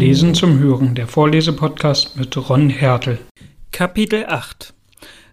[0.00, 3.18] Lesen zum Hören, der Vorlesepodcast mit Ron Hertel.
[3.70, 4.72] Kapitel 8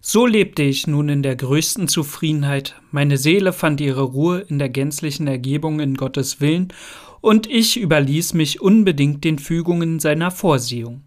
[0.02, 4.68] So lebte ich nun in der größten Zufriedenheit, meine Seele fand ihre Ruhe in der
[4.68, 6.74] gänzlichen Ergebung in Gottes Willen,
[7.22, 11.04] und ich überließ mich unbedingt den Fügungen seiner Vorsehung.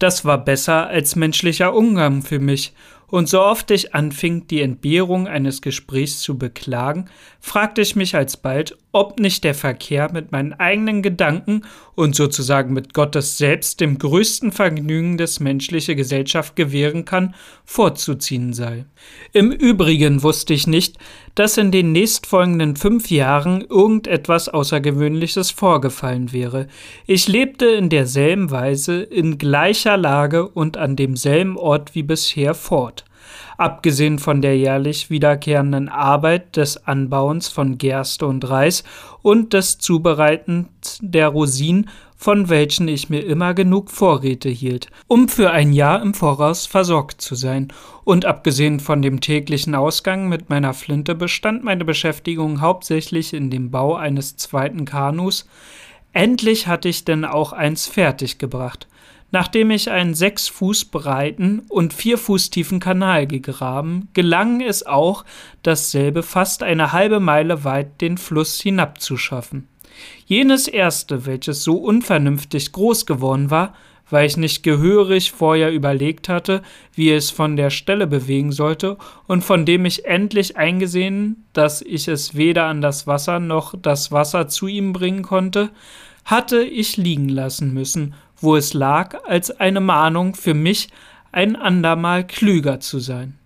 [0.00, 2.72] Das war besser als menschlicher Umgang für mich,
[3.06, 8.76] und so oft ich anfing, die Entbehrung eines Gesprächs zu beklagen, fragte ich mich alsbald,
[8.96, 11.64] ob nicht der Verkehr mit meinen eigenen Gedanken
[11.94, 17.34] und sozusagen mit Gottes selbst dem größten Vergnügen, das menschliche Gesellschaft gewähren kann,
[17.66, 18.86] vorzuziehen sei.
[19.34, 20.96] Im Übrigen wusste ich nicht,
[21.34, 26.66] dass in den nächstfolgenden fünf Jahren irgendetwas Außergewöhnliches vorgefallen wäre.
[27.06, 33.04] Ich lebte in derselben Weise, in gleicher Lage und an demselben Ort wie bisher fort
[33.56, 38.84] abgesehen von der jährlich wiederkehrenden Arbeit des Anbauens von Gerste und Reis
[39.22, 45.50] und des Zubereitens der Rosinen, von welchen ich mir immer genug Vorräte hielt, um für
[45.50, 47.68] ein Jahr im Voraus versorgt zu sein,
[48.04, 53.70] und abgesehen von dem täglichen Ausgang mit meiner Flinte bestand meine Beschäftigung hauptsächlich in dem
[53.70, 55.46] Bau eines zweiten Kanus.
[56.12, 58.86] Endlich hatte ich denn auch eins fertiggebracht
[59.38, 65.26] Nachdem ich einen sechs Fuß breiten und vier Fuß tiefen Kanal gegraben, gelang es auch,
[65.62, 69.68] dasselbe fast eine halbe Meile weit den Fluss hinabzuschaffen.
[70.24, 73.74] Jenes erste, welches so unvernünftig groß geworden war,
[74.08, 76.62] weil ich nicht gehörig vorher überlegt hatte,
[76.94, 82.08] wie es von der Stelle bewegen sollte, und von dem ich endlich eingesehen, dass ich
[82.08, 85.72] es weder an das Wasser noch das Wasser zu ihm bringen konnte,
[86.24, 90.88] hatte ich liegen lassen müssen wo es lag, als eine Mahnung für mich,
[91.32, 93.38] ein andermal klüger zu sein.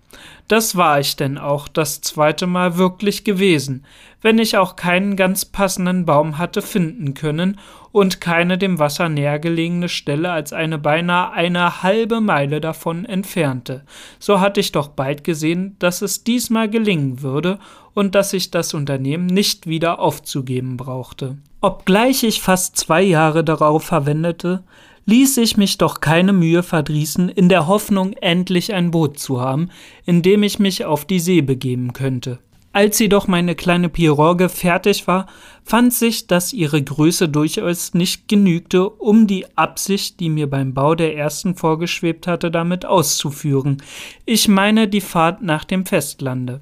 [0.48, 3.84] Das war ich denn auch das zweite Mal wirklich gewesen,
[4.20, 7.58] wenn ich auch keinen ganz passenden Baum hatte finden können
[7.92, 13.84] und keine dem Wasser näher gelegene Stelle als eine beinahe eine halbe Meile davon entfernte.
[14.18, 17.58] So hatte ich doch bald gesehen, dass es diesmal gelingen würde
[17.94, 21.38] und dass ich das Unternehmen nicht wieder aufzugeben brauchte.
[21.60, 24.64] Obgleich ich fast zwei Jahre darauf verwendete,
[25.10, 29.70] ließ ich mich doch keine Mühe verdrießen, in der Hoffnung, endlich ein Boot zu haben,
[30.06, 32.38] in dem ich mich auf die See begeben könnte.
[32.72, 35.26] Als jedoch meine kleine Pirogue fertig war,
[35.64, 40.94] fand sich, dass ihre Größe durchaus nicht genügte, um die Absicht, die mir beim Bau
[40.94, 43.82] der ersten vorgeschwebt hatte, damit auszuführen.
[44.24, 46.60] Ich meine die Fahrt nach dem Festlande.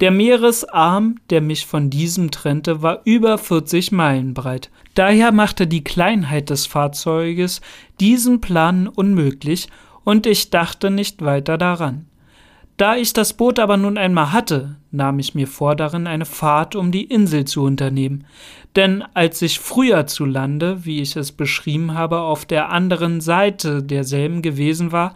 [0.00, 4.70] Der Meeresarm, der mich von diesem trennte, war über 40 Meilen breit.
[4.94, 7.60] Daher machte die Kleinheit des Fahrzeuges
[8.00, 9.68] diesen Plan unmöglich,
[10.02, 12.06] und ich dachte nicht weiter daran.
[12.76, 16.74] Da ich das Boot aber nun einmal hatte, nahm ich mir vor, darin eine Fahrt
[16.74, 18.24] um die Insel zu unternehmen.
[18.74, 23.82] Denn als ich früher zu Lande, wie ich es beschrieben habe, auf der anderen Seite
[23.82, 25.14] derselben gewesen war,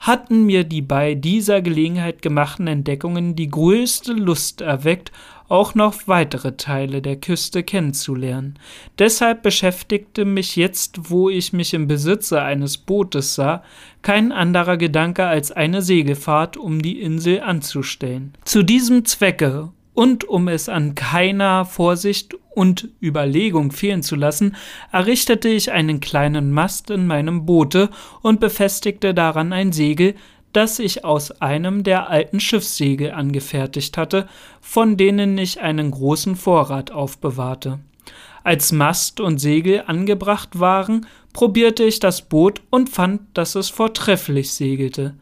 [0.00, 5.12] hatten mir die bei dieser Gelegenheit gemachten Entdeckungen die größte Lust erweckt,
[5.48, 8.58] auch noch weitere Teile der Küste kennenzulernen.
[8.98, 13.62] Deshalb beschäftigte mich jetzt, wo ich mich im Besitze eines Bootes sah,
[14.02, 18.32] kein anderer Gedanke als eine Segelfahrt, um die Insel anzustellen.
[18.44, 24.56] Zu diesem Zwecke und um es an keiner Vorsicht und Überlegung fehlen zu lassen,
[24.90, 27.90] errichtete ich einen kleinen Mast in meinem Boote
[28.22, 30.14] und befestigte daran ein Segel,
[30.52, 34.26] das ich aus einem der alten Schiffssegel angefertigt hatte,
[34.62, 37.78] von denen ich einen großen Vorrat aufbewahrte.
[38.42, 44.50] Als Mast und Segel angebracht waren, probierte ich das Boot und fand, dass es vortrefflich
[44.52, 45.14] segelte.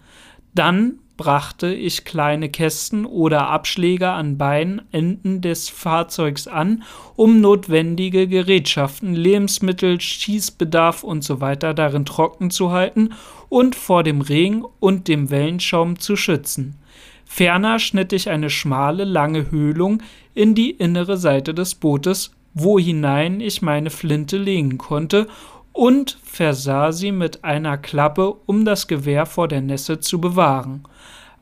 [0.55, 6.82] Dann brachte ich kleine Kästen oder Abschläge an beiden Enden des Fahrzeugs an,
[7.16, 11.56] um notwendige Gerätschaften, Lebensmittel, Schießbedarf usw.
[11.60, 13.10] So darin trocken zu halten
[13.48, 16.76] und vor dem Regen und dem Wellenschaum zu schützen.
[17.24, 20.03] Ferner schnitt ich eine schmale, lange Höhlung
[20.34, 25.27] in die innere Seite des Bootes, wo hinein ich meine Flinte legen konnte
[25.74, 30.84] und versah sie mit einer Klappe, um das Gewehr vor der Nässe zu bewahren.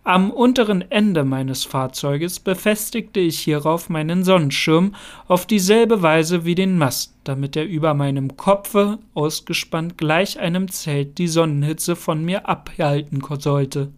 [0.05, 4.97] Am unteren Ende meines Fahrzeuges befestigte ich hierauf meinen Sonnenschirm
[5.29, 11.19] auf dieselbe Weise wie den Mast, damit er über meinem Kopfe ausgespannt gleich einem Zelt
[11.19, 13.93] die Sonnenhitze von mir abhalten sollte.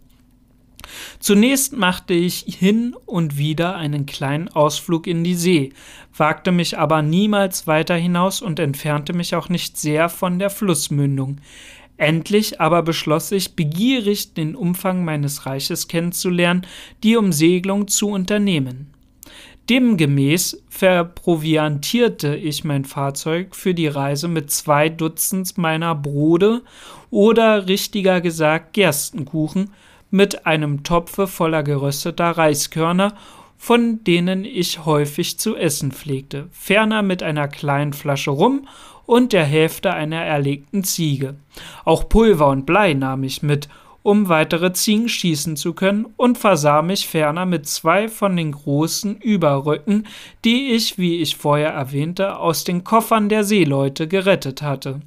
[1.19, 5.73] Zunächst machte ich hin und wieder einen kleinen Ausflug in die See,
[6.15, 11.37] wagte mich aber niemals weiter hinaus und entfernte mich auch nicht sehr von der Flussmündung.
[11.97, 16.67] Endlich aber beschloss ich, begierig den Umfang meines Reiches kennenzulernen,
[17.03, 18.91] die Umsegelung zu unternehmen.
[19.69, 26.61] Demgemäß verproviantierte ich mein Fahrzeug für die Reise mit zwei Dutzend meiner Brote
[27.09, 29.71] oder richtiger gesagt Gerstenkuchen
[30.15, 33.15] mit einem Topfe voller gerösteter Reiskörner,
[33.57, 38.65] von denen ich häufig zu essen pflegte, ferner mit einer kleinen Flasche Rum
[39.05, 41.35] und der Hälfte einer erlegten Ziege.
[41.83, 43.67] Auch Pulver und Blei nahm ich mit,
[44.03, 49.17] um weitere Ziegen schießen zu können, und versah mich ferner mit zwei von den großen
[49.17, 50.07] Überrücken,
[50.45, 55.01] die ich, wie ich vorher erwähnte, aus den Koffern der Seeleute gerettet hatte.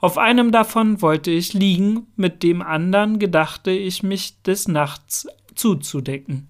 [0.00, 6.48] Auf einem davon wollte ich liegen, mit dem anderen gedachte ich mich des Nachts zuzudecken.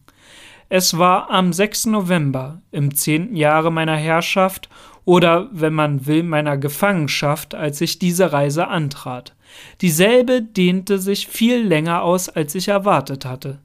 [0.68, 1.86] Es war am 6.
[1.86, 4.68] November im zehnten Jahre meiner Herrschaft
[5.04, 9.36] oder, wenn man will, meiner Gefangenschaft, als ich diese Reise antrat.
[9.80, 13.60] Dieselbe dehnte sich viel länger aus, als ich erwartet hatte.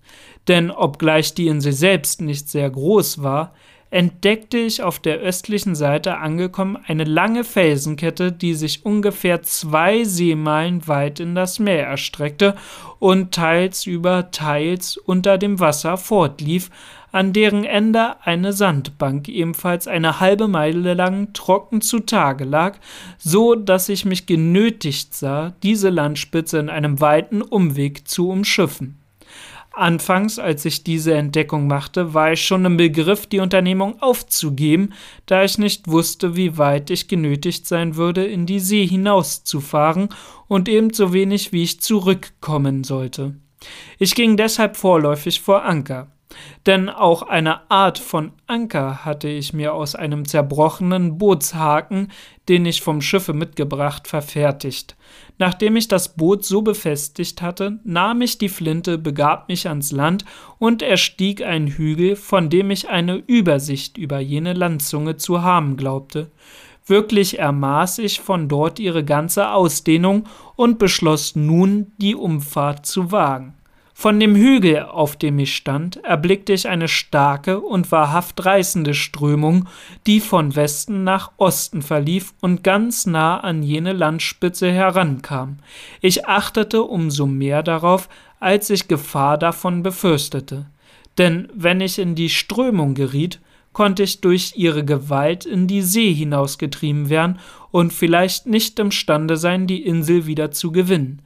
[0.47, 3.55] Denn obgleich die Insel selbst nicht sehr groß war,
[3.91, 10.87] entdeckte ich auf der östlichen Seite angekommen eine lange Felsenkette, die sich ungefähr zwei Seemeilen
[10.87, 12.55] weit in das Meer erstreckte
[12.99, 16.69] und teils über, teils unter dem Wasser fortlief,
[17.11, 22.77] an deren Ende eine Sandbank ebenfalls eine halbe Meile lang trocken zutage lag,
[23.17, 29.00] so dass ich mich genötigt sah, diese Landspitze in einem weiten Umweg zu umschiffen.
[29.73, 34.93] Anfangs, als ich diese Entdeckung machte, war ich schon im Begriff, die Unternehmung aufzugeben,
[35.25, 40.09] da ich nicht wusste, wie weit ich genötigt sein würde, in die See hinauszufahren
[40.47, 43.35] und ebenso wenig, wie ich zurückkommen sollte.
[43.97, 46.11] Ich ging deshalb vorläufig vor Anker
[46.65, 52.11] denn auch eine Art von Anker hatte ich mir aus einem zerbrochenen Bootshaken,
[52.49, 54.95] den ich vom Schiffe mitgebracht, verfertigt.
[55.37, 60.25] Nachdem ich das Boot so befestigt hatte, nahm ich die Flinte, begab mich ans Land
[60.59, 66.29] und erstieg einen Hügel, von dem ich eine Übersicht über jene Landzunge zu haben glaubte.
[66.85, 73.53] Wirklich ermaß ich von dort ihre ganze Ausdehnung und beschloss nun, die Umfahrt zu wagen.
[74.01, 79.67] Von dem Hügel, auf dem ich stand, erblickte ich eine starke und wahrhaft reißende Strömung,
[80.07, 85.59] die von Westen nach Osten verlief und ganz nah an jene Landspitze herankam.
[86.01, 88.09] Ich achtete umso mehr darauf,
[88.39, 90.65] als ich Gefahr davon befürchtete.
[91.19, 93.39] Denn wenn ich in die Strömung geriet,
[93.73, 97.39] konnte ich durch ihre Gewalt in die See hinausgetrieben werden
[97.71, 101.21] und vielleicht nicht imstande sein, die Insel wieder zu gewinnen.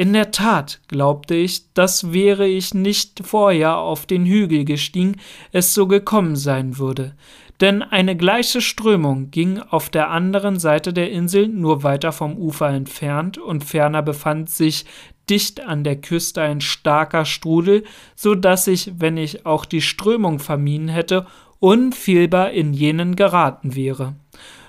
[0.00, 5.16] In der Tat glaubte ich, dass wäre ich nicht vorher auf den Hügel gestiegen,
[5.52, 7.12] es so gekommen sein würde.
[7.60, 12.70] Denn eine gleiche Strömung ging auf der anderen Seite der Insel nur weiter vom Ufer
[12.70, 14.86] entfernt und ferner befand sich
[15.28, 17.84] dicht an der Küste ein starker Strudel,
[18.16, 21.26] so dass ich, wenn ich auch die Strömung vermieden hätte,
[21.58, 24.14] unfehlbar in jenen geraten wäre.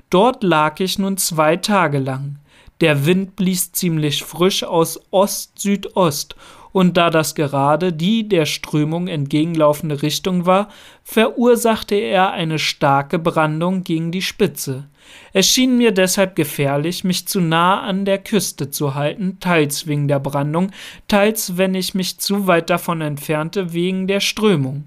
[0.10, 2.41] Dort lag ich nun zwei Tage lang.
[2.82, 6.36] Der Wind blies ziemlich frisch aus Ost-Südost,
[6.74, 10.70] und da das gerade die der Strömung entgegenlaufende Richtung war,
[11.04, 14.88] verursachte er eine starke Brandung gegen die Spitze.
[15.34, 20.08] Es schien mir deshalb gefährlich, mich zu nah an der Küste zu halten, teils wegen
[20.08, 20.72] der Brandung,
[21.08, 24.86] teils, wenn ich mich zu weit davon entfernte, wegen der Strömung.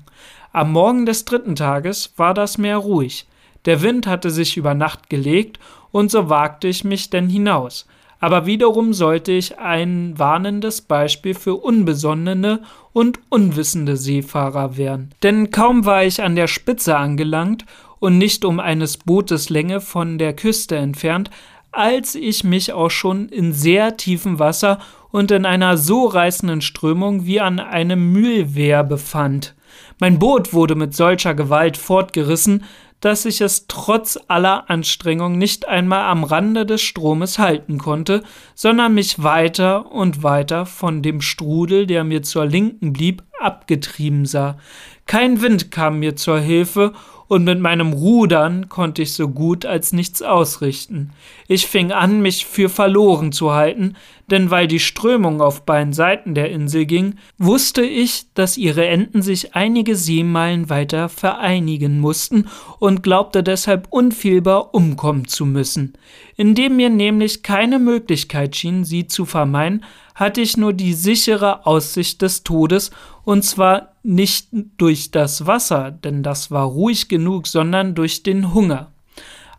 [0.52, 3.26] Am Morgen des dritten Tages war das Meer ruhig.
[3.66, 5.58] Der Wind hatte sich über Nacht gelegt,
[5.94, 7.86] und so wagte ich mich denn hinaus.
[8.18, 15.10] Aber wiederum sollte ich ein warnendes Beispiel für unbesonnene und unwissende Seefahrer werden.
[15.22, 17.64] Denn kaum war ich an der Spitze angelangt
[18.00, 21.30] und nicht um eines Bootes Länge von der Küste entfernt,
[21.70, 24.80] als ich mich auch schon in sehr tiefem Wasser
[25.12, 29.54] und in einer so reißenden Strömung wie an einem Mühlwehr befand.
[30.00, 32.64] Mein Boot wurde mit solcher Gewalt fortgerissen,
[33.04, 38.22] dass ich es trotz aller Anstrengung nicht einmal am Rande des Stromes halten konnte,
[38.54, 44.56] sondern mich weiter und weiter von dem Strudel, der mir zur Linken blieb, abgetrieben sah.
[45.04, 46.94] Kein Wind kam mir zur Hilfe,
[47.28, 51.10] und mit meinem Rudern konnte ich so gut als nichts ausrichten.
[51.48, 53.94] Ich fing an, mich für verloren zu halten,
[54.30, 59.22] denn weil die Strömung auf beiden Seiten der Insel ging, wusste ich, dass ihre Enden
[59.22, 65.94] sich einige Seemeilen weiter vereinigen mussten und glaubte deshalb unfehlbar umkommen zu müssen.
[66.36, 72.22] Indem mir nämlich keine Möglichkeit schien, sie zu vermeiden, hatte ich nur die sichere Aussicht
[72.22, 72.90] des Todes,
[73.24, 78.90] und zwar nicht durch das Wasser, denn das war ruhig genug, sondern durch den Hunger.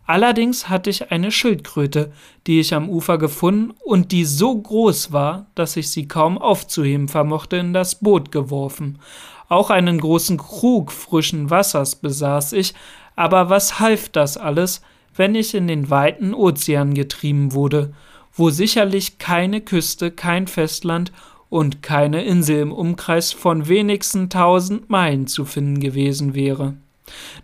[0.04, 2.12] Allerdings hatte ich eine Schildkröte,
[2.46, 7.08] die ich am Ufer gefunden und die so groß war, dass ich sie kaum aufzuheben
[7.08, 8.98] vermochte, in das Boot geworfen.
[9.48, 12.74] Auch einen großen Krug frischen Wassers besaß ich,
[13.16, 14.82] aber was half das alles,
[15.14, 17.94] wenn ich in den weiten Ozean getrieben wurde,
[18.34, 21.10] wo sicherlich keine Küste, kein Festland
[21.48, 26.76] und keine Insel im Umkreis von wenigsten tausend Meilen zu finden gewesen wäre.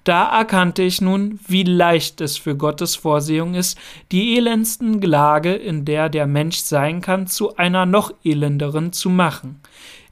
[0.04, 3.78] Da erkannte ich nun, wie leicht es für Gottes Vorsehung ist,
[4.10, 9.60] die elendsten Lage, in der der Mensch sein kann, zu einer noch elenderen zu machen.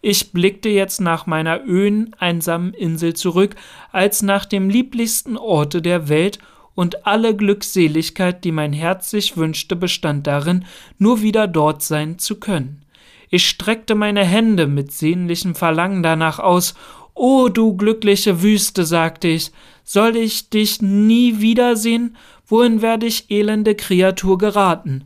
[0.03, 3.57] Ich blickte jetzt nach meiner öden, einsamen Insel zurück,
[3.93, 6.39] als nach dem lieblichsten Orte der Welt,
[6.75, 10.65] und alle Glückseligkeit, die mein Herz sich wünschte, bestand darin,
[10.99, 12.87] nur wieder dort sein zu können.
[13.29, 16.75] Ich streckte meine Hände mit sehnlichem Verlangen danach aus
[17.23, 19.53] O du glückliche Wüste, sagte ich,
[19.85, 22.17] soll ich dich nie wiedersehen?
[22.47, 25.05] Wohin werde ich, elende Kreatur, geraten?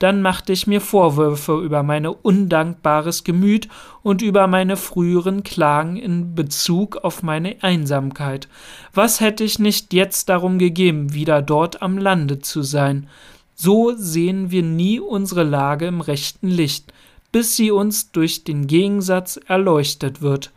[0.00, 3.68] Dann machte ich mir Vorwürfe über mein undankbares Gemüt
[4.02, 8.48] und über meine früheren Klagen in Bezug auf meine Einsamkeit.
[8.92, 13.08] Was hätte ich nicht jetzt darum gegeben, wieder dort am Lande zu sein?
[13.54, 16.92] So sehen wir nie unsere Lage im rechten Licht,
[17.30, 20.50] bis sie uns durch den Gegensatz erleuchtet wird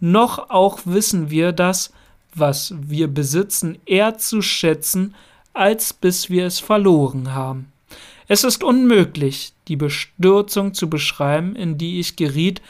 [0.00, 1.92] noch auch wissen wir das,
[2.34, 5.14] was wir besitzen, eher zu schätzen,
[5.52, 7.72] als bis wir es verloren haben.
[8.28, 12.60] Es ist unmöglich, die Bestürzung zu beschreiben, in die ich geriet,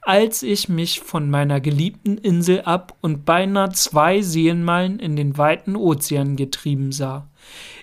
[0.00, 5.76] als ich mich von meiner geliebten Insel ab und beinahe zwei Seelenmeilen in den weiten
[5.76, 7.28] Ozean getrieben sah.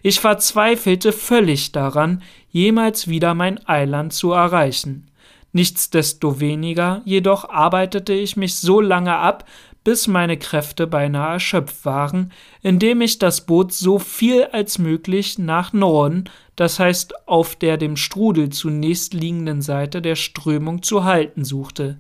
[0.04, 5.09] Ich verzweifelte völlig daran, jemals wieder mein Eiland zu erreichen.
[5.52, 9.46] Nichtsdestoweniger jedoch arbeitete ich mich so lange ab,
[9.84, 15.74] bis meine Kräfte beinahe erschöpft waren, indem ich das Boot so viel als möglich nach
[15.74, 16.26] Norden,
[16.56, 21.98] das heißt auf der dem Strudel zunächst liegenden Seite der Strömung zu halten suchte.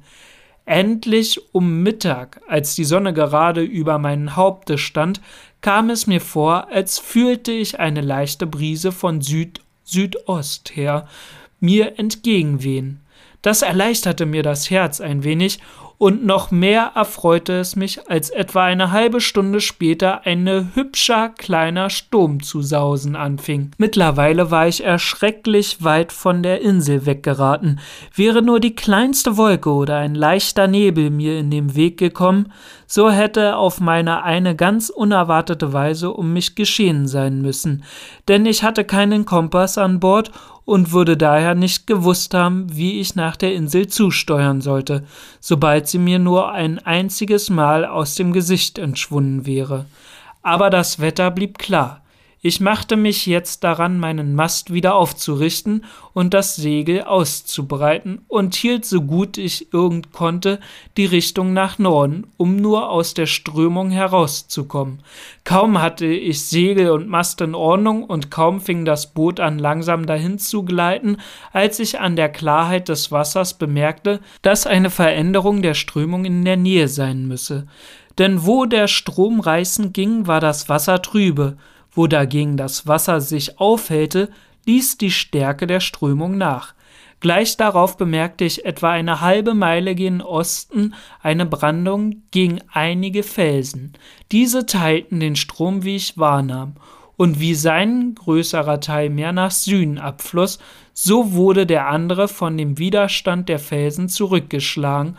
[0.65, 5.20] Endlich um Mittag, als die Sonne gerade über meinen Haupte stand,
[5.62, 11.08] kam es mir vor, als fühlte ich eine leichte Brise von Süd Südost her
[11.60, 13.00] mir entgegenwehen.
[13.41, 15.60] Das erleichterte mir das Herz ein wenig,
[16.00, 21.89] und noch mehr erfreute es mich, als etwa eine halbe Stunde später ein hübscher kleiner
[21.89, 23.72] Sturm zu sausen anfing.
[23.77, 27.81] Mittlerweile war ich erschrecklich weit von der Insel weggeraten.
[28.15, 32.53] Wäre nur die kleinste Wolke oder ein leichter Nebel mir in den Weg gekommen,
[32.88, 37.84] so hätte auf meine eine ganz unerwartete Weise um mich geschehen sein müssen,
[38.29, 40.31] denn ich hatte keinen Kompass an Bord
[40.69, 45.03] und würde daher nicht gewusst haben, wie ich nach der Insel zusteuern sollte,
[45.39, 49.88] sobald sie mir nur ein einziges Mal aus dem Gesicht entschwunden wäre.
[50.43, 51.99] Aber das Wetter blieb klar,
[52.41, 58.86] ich machte mich jetzt daran, meinen Mast wieder aufzurichten und das Segel auszubreiten und hielt
[58.86, 60.62] so gut ich irgend konnte
[60.96, 65.03] die Richtung nach Norden, um nur aus der Strömung herauszukommen.
[65.43, 70.05] Kaum hatte ich Segel und Mast in Ordnung und kaum fing das Boot an langsam
[70.05, 71.17] dahin zu gleiten,
[71.51, 76.58] als ich an der Klarheit des Wassers bemerkte, dass eine Veränderung der Strömung in der
[76.58, 77.67] Nähe sein müsse.
[78.17, 81.58] Denn wo der Strom reißen ging, war das Wasser trübe,
[82.00, 84.29] wo dagegen das Wasser sich aufhellte,
[84.65, 86.74] ließ die Stärke der Strömung nach.
[87.20, 93.91] Gleich darauf bemerkte ich etwa eine halbe Meile gen Osten eine Brandung gegen einige Felsen.
[94.32, 96.75] Diese teilten den Strom, wie ich wahrnahm,
[97.18, 100.60] und wie sein größerer Teil mehr nach Süden abfloss,
[100.94, 105.18] so wurde der andere von dem Widerstand der Felsen zurückgeschlagen,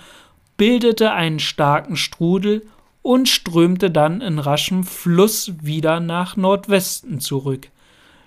[0.56, 2.62] bildete einen starken Strudel
[3.02, 7.68] und strömte dann in raschem Fluss wieder nach Nordwesten zurück.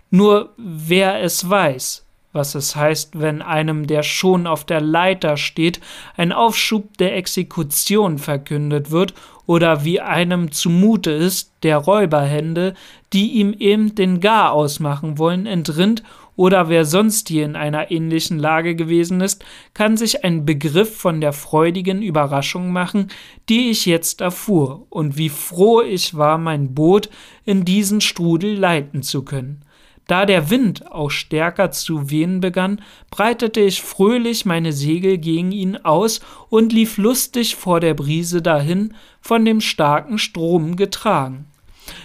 [0.09, 5.79] Nur wer es weiß, was es heißt, wenn einem, der schon auf der Leiter steht,
[6.17, 9.13] ein Aufschub der Exekution verkündet wird,
[9.45, 12.75] oder wie einem zumute ist, der Räuberhände,
[13.11, 16.01] die ihm eben den Gar ausmachen wollen, entrinnt
[16.35, 21.21] oder wer sonst hier in einer ähnlichen Lage gewesen ist, kann sich einen Begriff von
[21.21, 23.09] der freudigen Überraschung machen,
[23.49, 27.09] die ich jetzt erfuhr, und wie froh ich war, mein Boot
[27.45, 29.63] in diesen Strudel leiten zu können.
[30.07, 35.77] Da der Wind auch stärker zu wehen begann, breitete ich fröhlich meine Segel gegen ihn
[35.77, 41.45] aus und lief lustig vor der Brise dahin, von dem starken Strom getragen.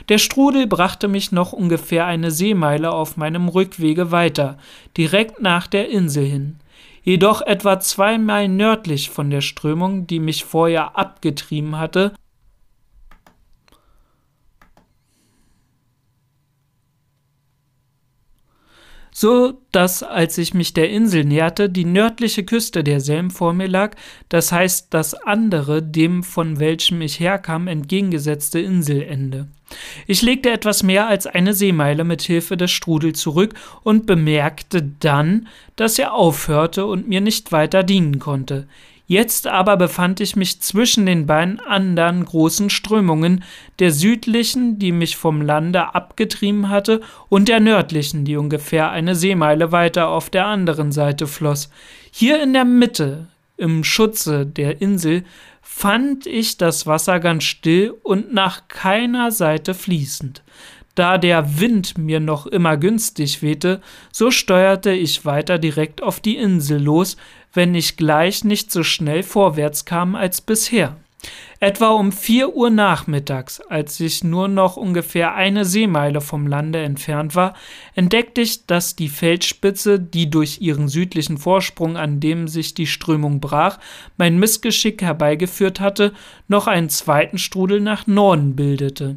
[0.09, 4.59] Der Strudel brachte mich noch ungefähr eine Seemeile auf meinem Rückwege weiter,
[4.97, 6.57] direkt nach der Insel hin.
[7.03, 12.13] Jedoch etwa zwei Meilen nördlich von der Strömung, die mich vorher abgetrieben hatte,
[19.19, 23.97] so dass, als ich mich der Insel näherte, die nördliche Küste derselben vor mir lag,
[24.29, 29.49] das heißt das andere, dem von welchem ich herkam, entgegengesetzte Inselende.
[30.07, 35.49] Ich legte etwas mehr als eine Seemeile mit Hilfe des Strudels zurück und bemerkte dann,
[35.75, 38.69] dass er aufhörte und mir nicht weiter dienen konnte.
[39.11, 43.43] Jetzt aber befand ich mich zwischen den beiden anderen großen Strömungen,
[43.79, 47.01] der südlichen, die mich vom Lande abgetrieben hatte,
[47.31, 51.71] und der nördlichen, die ungefähr eine Seemeile weiter auf der anderen Seite floss.
[52.11, 55.25] Hier in der Mitte, im Schutze der Insel,
[55.63, 60.43] fand ich das Wasser ganz still und nach keiner Seite fließend.
[60.99, 66.37] Da der Wind mir noch immer günstig wehte, so steuerte ich weiter direkt auf die
[66.37, 67.17] Insel los,
[67.53, 70.97] wenn ich gleich nicht so schnell vorwärts kam als bisher.
[71.61, 77.35] Etwa um vier Uhr nachmittags, als ich nur noch ungefähr eine Seemeile vom Lande entfernt
[77.35, 77.55] war,
[77.97, 83.41] entdeckte ich, dass die Felsspitze, die durch ihren südlichen Vorsprung, an dem sich die Strömung
[83.41, 83.81] brach,
[84.17, 86.13] mein Missgeschick herbeigeführt hatte,
[86.47, 89.17] noch einen zweiten Strudel nach Norden bildete.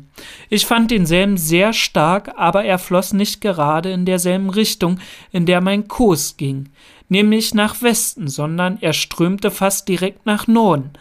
[0.50, 5.00] Ich fand denselben sehr stark, aber er floss nicht gerade in derselben Richtung,
[5.32, 6.70] in der mein Kurs ging,
[7.08, 10.94] nämlich nach Westen, sondern er strömte fast direkt nach Norden.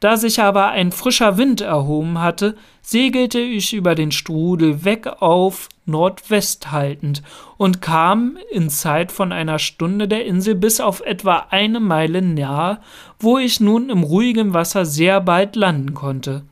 [0.00, 5.68] Da sich aber ein frischer Wind erhoben hatte, segelte ich über den Strudel weg auf
[5.86, 7.22] Nordwest haltend
[7.56, 12.80] und kam in Zeit von einer Stunde der Insel bis auf etwa eine Meile nahe,
[13.18, 16.42] wo ich nun im ruhigen Wasser sehr bald landen konnte.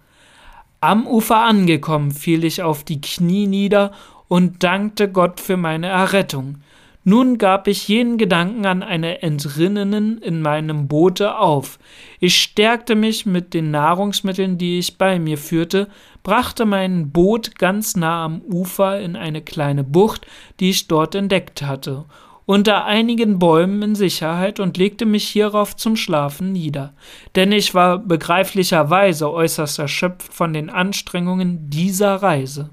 [0.80, 3.92] Am Ufer angekommen, fiel ich auf die Knie nieder
[4.28, 6.56] und dankte Gott für meine Errettung.
[7.06, 11.78] Nun gab ich jenen Gedanken an eine Entrinnenen in meinem Boote auf.
[12.18, 15.88] Ich stärkte mich mit den Nahrungsmitteln, die ich bei mir führte,
[16.22, 20.26] brachte mein Boot ganz nah am Ufer in eine kleine Bucht,
[20.60, 22.06] die ich dort entdeckt hatte,
[22.46, 26.94] unter einigen Bäumen in Sicherheit und legte mich hierauf zum Schlafen nieder,
[27.36, 32.70] denn ich war begreiflicherweise äußerst erschöpft von den Anstrengungen dieser Reise.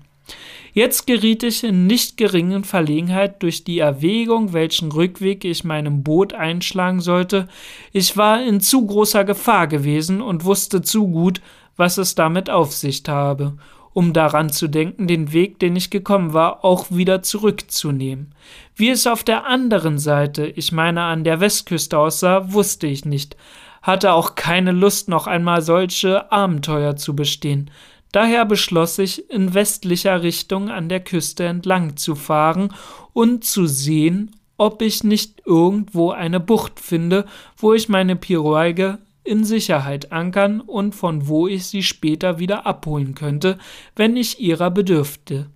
[0.74, 6.34] Jetzt geriet ich in nicht geringen Verlegenheit durch die Erwägung, welchen Rückweg ich meinem Boot
[6.34, 7.50] einschlagen sollte.
[7.92, 11.42] Ich war in zu großer Gefahr gewesen und wusste zu gut,
[11.76, 13.58] was es damit auf sich habe,
[13.94, 18.34] um daran zu denken, den Weg, den ich gekommen war, auch wieder zurückzunehmen.
[18.76, 23.36] Wie es auf der anderen Seite, ich meine an der Westküste aussah, wusste ich nicht,
[23.82, 27.72] hatte auch keine Lust, noch einmal solche Abenteuer zu bestehen.
[28.12, 32.74] Daher beschloss ich, in westlicher Richtung an der Küste entlang zu fahren
[33.14, 37.26] und zu sehen, ob ich nicht irgendwo eine Bucht finde,
[37.58, 43.16] wo ich meine Pirogue in Sicherheit ankern und von wo ich sie später wieder abholen
[43.16, 43.58] könnte,
[43.96, 45.50] wenn ich ihrer bedürfte.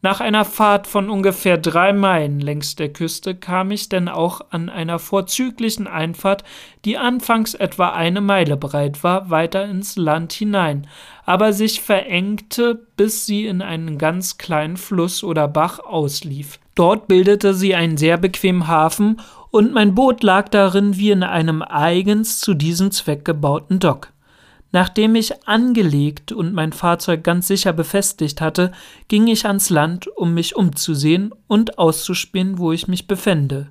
[0.00, 4.68] Nach einer Fahrt von ungefähr drei Meilen längs der Küste kam ich denn auch an
[4.68, 6.44] einer vorzüglichen Einfahrt,
[6.84, 10.86] die anfangs etwa eine Meile breit war, weiter ins Land hinein,
[11.24, 16.60] aber sich verengte, bis sie in einen ganz kleinen Fluss oder Bach auslief.
[16.76, 21.62] Dort bildete sie einen sehr bequemen Hafen, und mein Boot lag darin wie in einem
[21.62, 24.12] eigens zu diesem Zweck gebauten Dock.
[24.70, 28.72] Nachdem ich angelegt und mein Fahrzeug ganz sicher befestigt hatte,
[29.08, 33.70] ging ich ans Land, um mich umzusehen und auszuspähen, wo ich mich befände.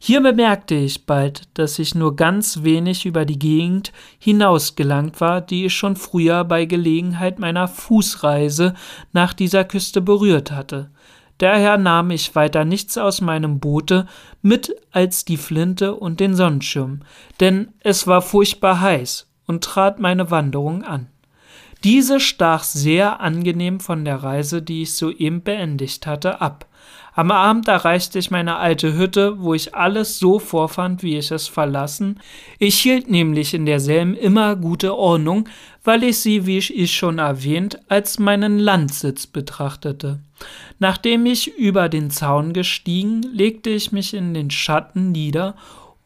[0.00, 5.66] Hier bemerkte ich bald, dass ich nur ganz wenig über die Gegend hinausgelangt war, die
[5.66, 8.74] ich schon früher bei Gelegenheit meiner Fußreise
[9.12, 10.90] nach dieser Küste berührt hatte.
[11.38, 14.06] Daher nahm ich weiter nichts aus meinem Boote
[14.40, 17.00] mit als die Flinte und den Sonnenschirm,
[17.40, 21.08] denn es war furchtbar heiß und trat meine Wanderung an.
[21.82, 26.66] Diese stach sehr angenehm von der Reise, die ich soeben beendigt hatte, ab.
[27.14, 31.48] Am Abend erreichte ich meine alte Hütte, wo ich alles so vorfand, wie ich es
[31.48, 32.20] verlassen.
[32.60, 35.48] Ich hielt nämlich in derselben immer gute Ordnung,
[35.82, 40.20] weil ich sie, wie ich schon erwähnt, als meinen Landsitz betrachtete.
[40.78, 45.56] Nachdem ich über den Zaun gestiegen, legte ich mich in den Schatten nieder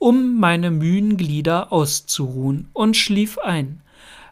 [0.02, 3.82] um meine mühen Glieder auszuruhen, und schlief ein.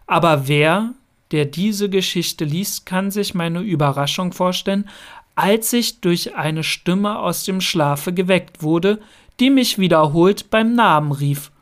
[0.09, 0.95] Aber wer,
[1.31, 4.91] der diese Geschichte liest, kann sich meine Überraschung vorstellen,
[5.37, 8.99] als ich durch eine Stimme aus dem Schlafe geweckt wurde,
[9.39, 11.53] die mich wiederholt beim Namen rief.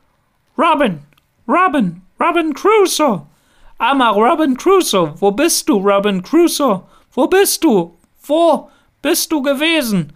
[0.56, 1.00] Robin,
[1.46, 3.26] Robin, Robin Crusoe.
[3.76, 6.82] Armer Robin Crusoe, wo bist du, Robin Crusoe?
[7.12, 7.94] Wo bist du?
[8.22, 8.70] Wo
[9.02, 10.14] bist du gewesen?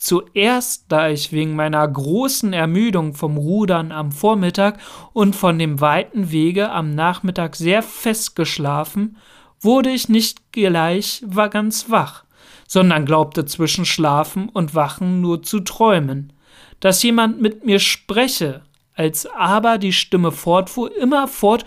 [0.00, 4.80] Zuerst, da ich wegen meiner großen Ermüdung vom Rudern am Vormittag
[5.12, 9.18] und von dem weiten Wege am Nachmittag sehr fest geschlafen,
[9.60, 12.24] wurde ich nicht gleich war ganz wach,
[12.66, 16.32] sondern glaubte zwischen Schlafen und Wachen nur zu träumen.
[16.80, 18.62] Dass jemand mit mir spreche,
[18.94, 21.66] als aber die Stimme fortfuhr, immer fort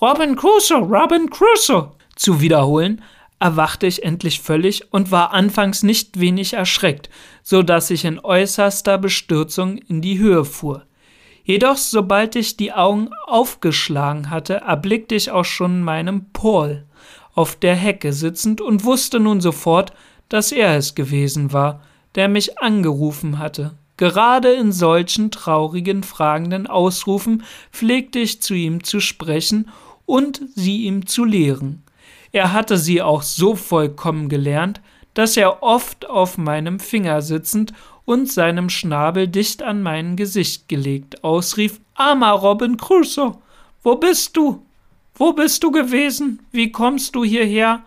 [0.00, 3.02] Robin Crusoe, Robin Crusoe zu wiederholen,
[3.44, 7.10] erwachte ich endlich völlig und war anfangs nicht wenig erschreckt,
[7.42, 10.86] so dass ich in äußerster Bestürzung in die Höhe fuhr.
[11.44, 16.86] Jedoch, sobald ich die Augen aufgeschlagen hatte, erblickte ich auch schon meinen Paul
[17.34, 19.92] auf der Hecke sitzend und wusste nun sofort,
[20.30, 21.82] dass er es gewesen war,
[22.14, 23.72] der mich angerufen hatte.
[23.98, 29.68] Gerade in solchen traurigen, fragenden Ausrufen pflegte ich zu ihm zu sprechen
[30.06, 31.83] und sie ihm zu lehren.
[32.34, 34.80] Er hatte sie auch so vollkommen gelernt,
[35.14, 37.72] dass er oft auf meinem Finger sitzend
[38.04, 43.38] und seinem Schnabel dicht an mein Gesicht gelegt ausrief Armer Robin Crusoe,
[43.84, 44.60] wo bist du?
[45.14, 46.40] Wo bist du gewesen?
[46.50, 47.84] Wie kommst du hierher?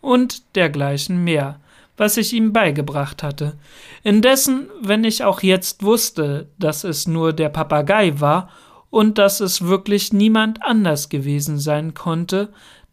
[0.00, 1.60] und dergleichen mehr,
[1.96, 3.58] was ich ihm beigebracht hatte.
[4.02, 8.48] Indessen, wenn ich auch jetzt wusste, dass es nur der Papagei war
[8.88, 12.48] und dass es wirklich niemand anders gewesen sein konnte,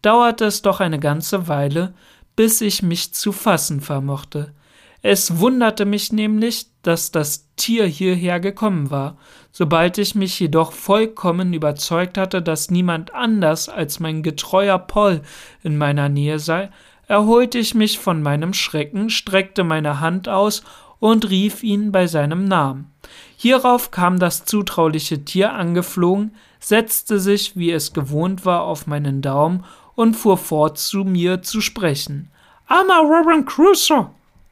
[0.07, 1.93] dauerte es doch eine ganze Weile,
[2.37, 4.53] bis ich mich zu fassen vermochte.
[5.01, 9.17] Es wunderte mich nämlich, dass das Tier hierher gekommen war.
[9.51, 15.23] Sobald ich mich jedoch vollkommen überzeugt hatte, dass niemand anders als mein getreuer Paul
[15.61, 16.69] in meiner Nähe sei,
[17.09, 20.63] erholte ich mich von meinem Schrecken, streckte meine Hand aus
[20.99, 22.93] und rief ihn bei seinem Namen.
[23.35, 29.65] Hierauf kam das zutrauliche Tier angeflogen, setzte sich, wie es gewohnt war, auf meinen Daumen
[29.97, 32.29] und fuhr fort zu mir zu sprechen.
[32.67, 34.11] Armer Reverend Crusoe!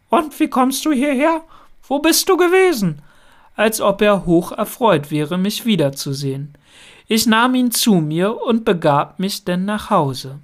[0.10, 1.42] Und wie kommst du hierher?
[1.88, 3.02] Wo bist du gewesen?
[3.56, 6.56] Als ob er hoch erfreut wäre, mich wiederzusehen.
[7.08, 10.40] Ich nahm ihn zu mir und begab mich denn nach Hause.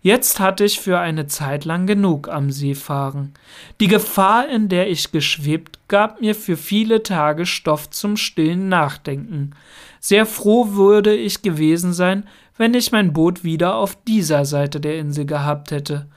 [0.00, 3.34] Jetzt hatte ich für eine Zeit lang genug am Seefahren.
[3.80, 9.50] Die Gefahr, in der ich geschwebt, gab mir für viele Tage Stoff zum stillen Nachdenken.
[9.98, 12.26] Sehr froh würde ich gewesen sein,
[12.60, 16.08] wenn ich mein Boot wieder auf dieser Seite der Insel gehabt hätte.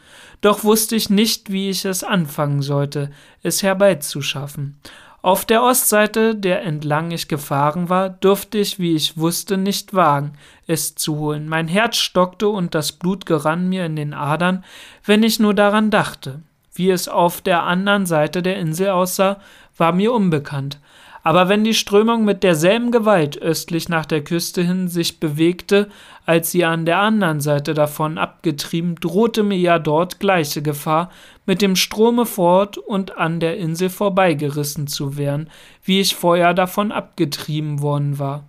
[0.42, 3.12] Doch wusste ich nicht, wie ich es anfangen sollte,
[3.44, 4.78] es herbeizuschaffen.
[5.22, 10.34] Auf der Ostseite, der entlang ich gefahren war, durfte ich, wie ich wusste, nicht wagen,
[10.68, 11.48] es zu holen.
[11.48, 14.66] Mein Herz stockte und das Blut gerann mir in den Adern,
[15.06, 16.42] wenn ich nur daran dachte.
[16.74, 19.40] Wie es auf der anderen Seite der Insel aussah,
[19.78, 20.78] war mir unbekannt.
[21.26, 25.90] Aber wenn die Strömung mit derselben Gewalt östlich nach der Küste hin sich bewegte,
[26.26, 31.10] als sie an der anderen Seite davon abgetrieben, drohte mir ja dort gleiche Gefahr,
[31.46, 35.50] mit dem Strome fort und an der Insel vorbeigerissen zu werden,
[35.84, 38.44] wie ich vorher davon abgetrieben worden war.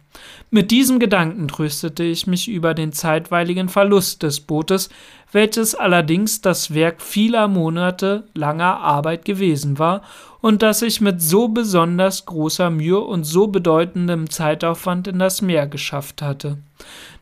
[0.51, 4.89] Mit diesem Gedanken tröstete ich mich über den zeitweiligen Verlust des Bootes,
[5.33, 10.03] welches allerdings das Werk vieler Monate langer Arbeit gewesen war
[10.41, 15.67] und das ich mit so besonders großer Mühe und so bedeutendem Zeitaufwand in das Meer
[15.67, 16.59] geschafft hatte.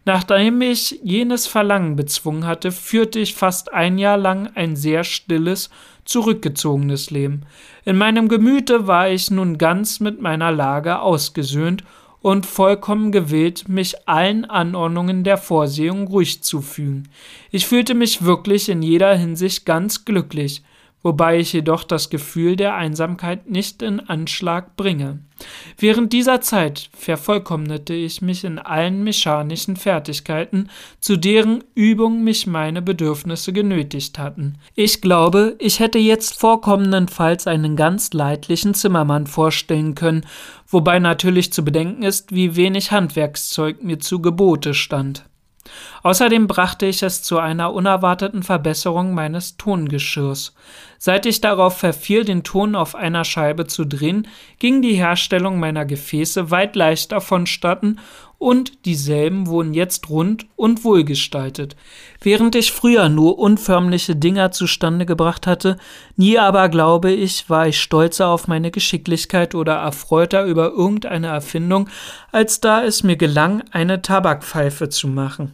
[0.05, 5.71] Nachdem ich jenes Verlangen bezwungen hatte, führte ich fast ein Jahr lang ein sehr stilles,
[6.05, 7.43] zurückgezogenes Leben.
[7.85, 11.85] In meinem Gemüte war ich nun ganz mit meiner Lage ausgesöhnt
[12.23, 17.09] und vollkommen gewillt, mich allen Anordnungen der Vorsehung ruhig zu fügen.
[17.51, 20.63] Ich fühlte mich wirklich in jeder Hinsicht ganz glücklich,
[21.03, 25.21] wobei ich jedoch das Gefühl der Einsamkeit nicht in Anschlag bringe.
[25.79, 30.69] Während dieser Zeit vervollkommnete ich mich in allen mechanischen Fertigkeiten,
[31.01, 34.59] zu deren Übung mich meine Bedürfnisse genötigt hatten.
[34.75, 40.27] Ich glaube, ich hätte jetzt vorkommendenfalls einen ganz leidlichen Zimmermann vorstellen können,
[40.69, 45.25] wobei natürlich zu bedenken ist, wie wenig Handwerkszeug mir zu Gebote stand.
[46.03, 50.55] Außerdem brachte ich es zu einer unerwarteten Verbesserung meines Tongeschirrs.
[50.99, 55.85] Seit ich darauf verfiel, den Ton auf einer Scheibe zu drehen, ging die Herstellung meiner
[55.85, 57.99] Gefäße weit leichter vonstatten
[58.43, 61.77] und dieselben wurden jetzt rund und wohlgestaltet.
[62.21, 65.77] Während ich früher nur unförmliche Dinger zustande gebracht hatte,
[66.17, 71.89] nie aber, glaube ich, war ich stolzer auf meine Geschicklichkeit oder erfreuter über irgendeine Erfindung,
[72.33, 75.53] als da es mir gelang, eine Tabakpfeife zu machen.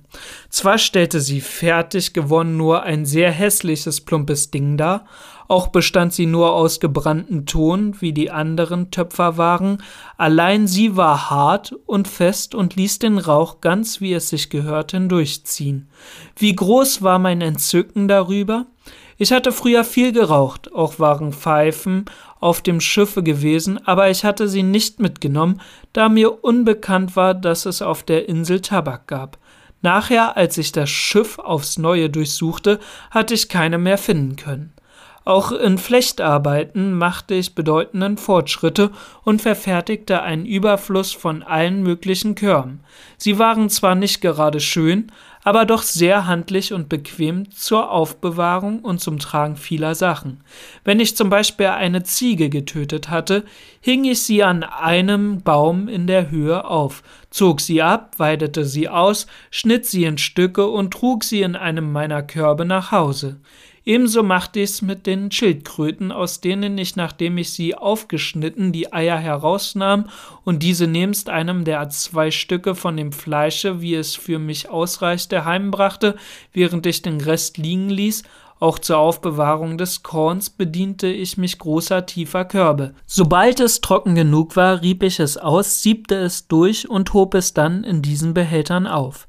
[0.48, 5.04] Zwar stellte sie fertig gewonnen nur ein sehr hässliches, plumpes Ding dar,
[5.48, 9.82] auch bestand sie nur aus gebranntem Ton, wie die anderen Töpferwaren,
[10.18, 14.92] allein sie war hart und fest und ließ den Rauch ganz wie es sich gehört
[14.92, 15.88] hindurchziehen.
[16.36, 18.66] Wie groß war mein Entzücken darüber?
[19.16, 22.04] Ich hatte früher viel geraucht, auch waren Pfeifen
[22.40, 25.60] auf dem Schiffe gewesen, aber ich hatte sie nicht mitgenommen,
[25.92, 29.38] da mir unbekannt war, dass es auf der Insel Tabak gab.
[29.82, 32.78] Nachher, als ich das Schiff aufs neue durchsuchte,
[33.10, 34.72] hatte ich keine mehr finden können.
[35.28, 38.90] Auch in Flechtarbeiten machte ich bedeutenden Fortschritte
[39.24, 42.80] und verfertigte einen Überfluss von allen möglichen Körben.
[43.18, 45.12] Sie waren zwar nicht gerade schön,
[45.44, 50.40] aber doch sehr handlich und bequem zur Aufbewahrung und zum Tragen vieler Sachen.
[50.84, 53.44] Wenn ich zum Beispiel eine Ziege getötet hatte,
[53.82, 58.88] hing ich sie an einem Baum in der Höhe auf, zog sie ab, weidete sie
[58.88, 63.40] aus, schnitt sie in Stücke und trug sie in einem meiner Körbe nach Hause.
[63.84, 69.18] Ebenso machte ich's mit den Schildkröten, aus denen ich, nachdem ich sie aufgeschnitten, die Eier
[69.18, 70.08] herausnahm
[70.44, 75.44] und diese nebst einem der zwei Stücke von dem Fleische, wie es für mich ausreichte,
[75.44, 76.16] heimbrachte,
[76.52, 78.24] während ich den Rest liegen ließ,
[78.60, 82.94] auch zur Aufbewahrung des Korns bediente ich mich großer tiefer Körbe.
[83.06, 87.54] Sobald es trocken genug war, rieb ich es aus, siebte es durch und hob es
[87.54, 89.28] dann in diesen Behältern auf.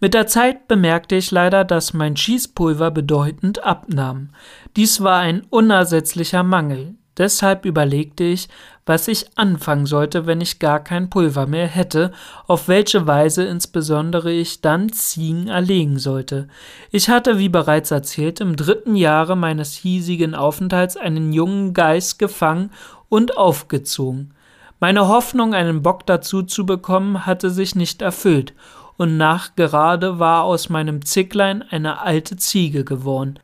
[0.00, 4.30] Mit der Zeit bemerkte ich leider, dass mein Schießpulver bedeutend abnahm.
[4.76, 6.94] Dies war ein unersetzlicher Mangel.
[7.20, 8.48] Deshalb überlegte ich,
[8.86, 12.12] was ich anfangen sollte, wenn ich gar kein Pulver mehr hätte,
[12.46, 16.48] auf welche Weise insbesondere ich dann Ziegen erlegen sollte.
[16.90, 22.70] Ich hatte, wie bereits erzählt, im dritten Jahre meines hiesigen Aufenthalts einen jungen Geist gefangen
[23.10, 24.32] und aufgezogen.
[24.80, 28.54] Meine Hoffnung, einen Bock dazu zu bekommen, hatte sich nicht erfüllt,
[29.00, 33.38] und nachgerade war aus meinem Zicklein eine alte Ziege geworden.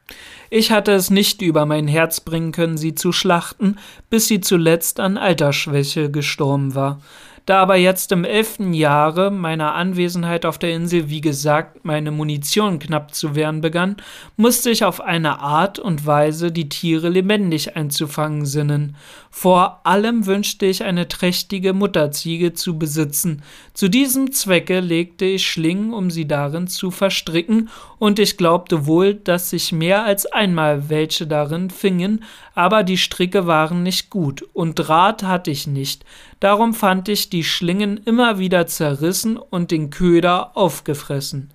[0.51, 3.79] Ich hatte es nicht über mein Herz bringen können, sie zu schlachten,
[4.11, 7.01] bis sie zuletzt an Altersschwäche gestorben war.
[7.47, 12.79] Da aber jetzt im elften Jahre meiner Anwesenheit auf der Insel, wie gesagt, meine Munition
[12.79, 13.97] knapp zu werden begann,
[14.37, 18.97] musste ich auf eine Art und Weise die Tiere lebendig einzufangen sinnen.
[19.39, 23.43] Vor allem wünschte ich eine trächtige Mutterziege zu besitzen.
[23.75, 27.69] Zu diesem Zwecke legte ich Schlingen, um sie darin zu verstricken,
[27.99, 33.47] und ich glaubte wohl, dass sich mehr als einmal welche darin fingen, aber die Stricke
[33.47, 36.07] waren nicht gut, und Draht hatte ich nicht.
[36.41, 41.51] Darum fand ich die Schlingen immer wieder zerrissen und den Köder aufgefressen.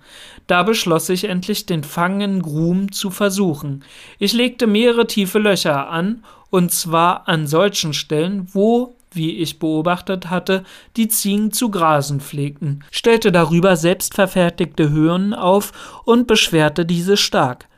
[0.46, 3.82] Da beschloss ich endlich, den Fang in Grum zu versuchen.
[4.20, 10.28] Ich legte mehrere tiefe Löcher an, und zwar an solchen Stellen, wo, wie ich beobachtet
[10.28, 10.64] hatte,
[10.98, 15.72] die Ziegen zu grasen pflegten, stellte darüber selbstverfertigte Höhen auf
[16.04, 17.68] und beschwerte diese stark.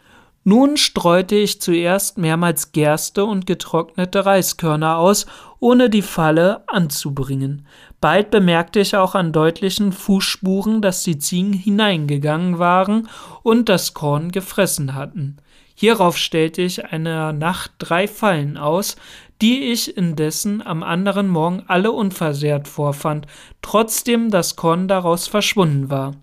[0.43, 5.27] Nun streute ich zuerst mehrmals Gerste und getrocknete Reiskörner aus,
[5.61, 7.67] ohne die Falle anzubringen.
[8.01, 13.09] Bald bemerkte ich auch an deutlichen Fußspuren, dass die Ziegen hineingegangen waren
[13.45, 15.37] und das Korn gefressen hatten.
[15.75, 18.97] Hierauf stellte ich eine Nacht drei Fallen aus,
[19.43, 23.27] die ich indessen am anderen Morgen alle unversehrt vorfand,
[23.63, 26.15] trotzdem das Korn daraus verschwunden war.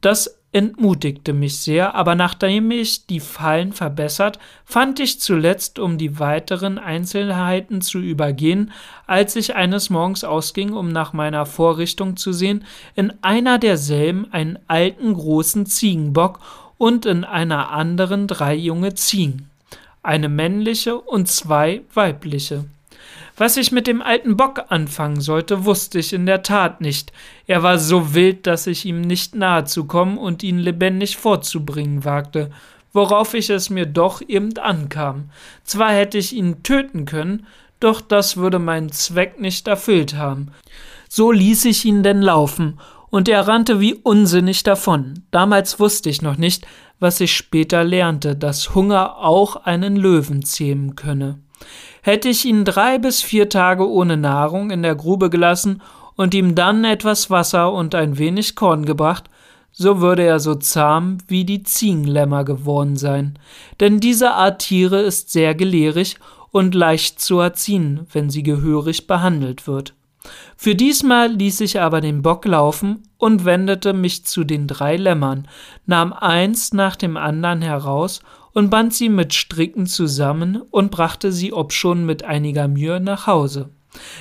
[0.00, 6.18] Das entmutigte mich sehr, aber nachdem ich die Fallen verbessert, fand ich zuletzt, um die
[6.18, 8.72] weiteren Einzelheiten zu übergehen,
[9.06, 14.58] als ich eines Morgens ausging, um nach meiner Vorrichtung zu sehen, in einer derselben einen
[14.66, 16.38] alten großen Ziegenbock
[16.78, 19.50] und in einer anderen drei junge Ziegen,
[20.02, 22.64] eine männliche und zwei weibliche.
[23.38, 27.12] Was ich mit dem alten Bock anfangen sollte, wusste ich in der Tat nicht.
[27.46, 32.06] Er war so wild, dass ich ihm nicht nahe zu kommen und ihn lebendig vorzubringen
[32.06, 32.50] wagte,
[32.94, 35.30] worauf ich es mir doch eben ankam.
[35.64, 37.46] Zwar hätte ich ihn töten können,
[37.78, 40.48] doch das würde meinen Zweck nicht erfüllt haben.
[41.08, 42.80] So ließ ich ihn denn laufen,
[43.16, 45.22] und er rannte wie unsinnig davon.
[45.30, 46.66] Damals wusste ich noch nicht,
[47.00, 51.38] was ich später lernte, dass Hunger auch einen Löwen zähmen könne.
[52.02, 55.80] Hätte ich ihn drei bis vier Tage ohne Nahrung in der Grube gelassen
[56.14, 59.30] und ihm dann etwas Wasser und ein wenig Korn gebracht,
[59.72, 63.38] so würde er so zahm wie die Ziegenlämmer geworden sein.
[63.80, 66.18] Denn diese Art Tiere ist sehr gelehrig
[66.50, 69.94] und leicht zu erziehen, wenn sie gehörig behandelt wird.
[70.56, 75.48] Für diesmal ließ ich aber den Bock laufen und wendete mich zu den drei Lämmern,
[75.86, 78.20] nahm eins nach dem andern heraus
[78.52, 83.68] und band sie mit Stricken zusammen und brachte sie obschon mit einiger Mühe nach Hause.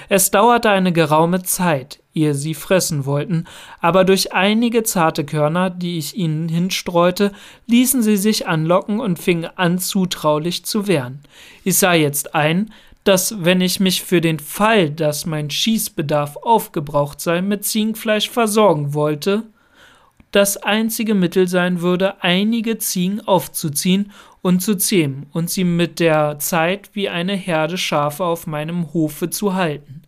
[0.10, 3.46] Es dauerte eine geraume Zeit, ehe sie fressen wollten,
[3.82, 7.32] aber durch einige zarte Körner, die ich ihnen hinstreute,
[7.68, 11.20] ließen sie sich anlocken und fingen an, zutraulich zu wehren.
[11.64, 12.72] Ich sah jetzt ein,
[13.06, 18.94] dass, wenn ich mich für den Fall, dass mein Schießbedarf aufgebraucht sei, mit Ziegenfleisch versorgen
[18.94, 19.44] wollte,
[20.32, 24.12] das einzige Mittel sein würde, einige Ziegen aufzuziehen
[24.46, 29.32] und zu zähmen und sie mit der Zeit wie eine Herde Schafe auf meinem Hofe
[29.32, 30.04] zu halten.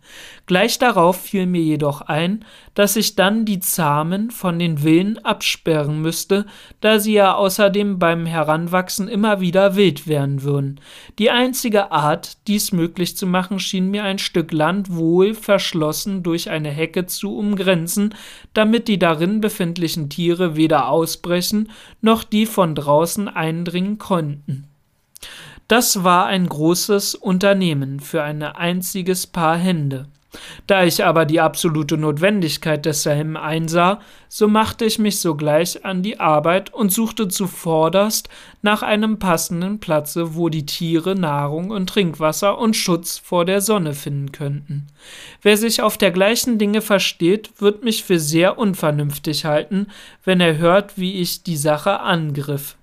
[0.46, 6.00] Gleich darauf fiel mir jedoch ein, dass ich dann die Zahmen von den Villen absperren
[6.00, 6.46] müsste,
[6.80, 10.80] da sie ja außerdem beim Heranwachsen immer wieder wild werden würden.
[11.18, 16.48] Die einzige Art, dies möglich zu machen, schien mir ein Stück Land wohl verschlossen durch
[16.48, 18.14] eine Hecke zu umgrenzen,
[18.54, 21.70] damit die darin befindlichen Tiere weder ausbrechen
[22.00, 24.27] noch die von draußen eindringen konnten.
[25.68, 30.06] Das war ein großes Unternehmen für ein einziges Paar Hände.
[30.66, 36.20] Da ich aber die absolute Notwendigkeit desselben einsah, so machte ich mich sogleich an die
[36.20, 38.28] Arbeit und suchte zuvorderst
[38.60, 43.94] nach einem passenden Platze, wo die Tiere Nahrung und Trinkwasser und Schutz vor der Sonne
[43.94, 44.86] finden könnten.
[45.40, 49.86] Wer sich auf dergleichen Dinge versteht, wird mich für sehr unvernünftig halten,
[50.24, 52.76] wenn er hört, wie ich die Sache angriff.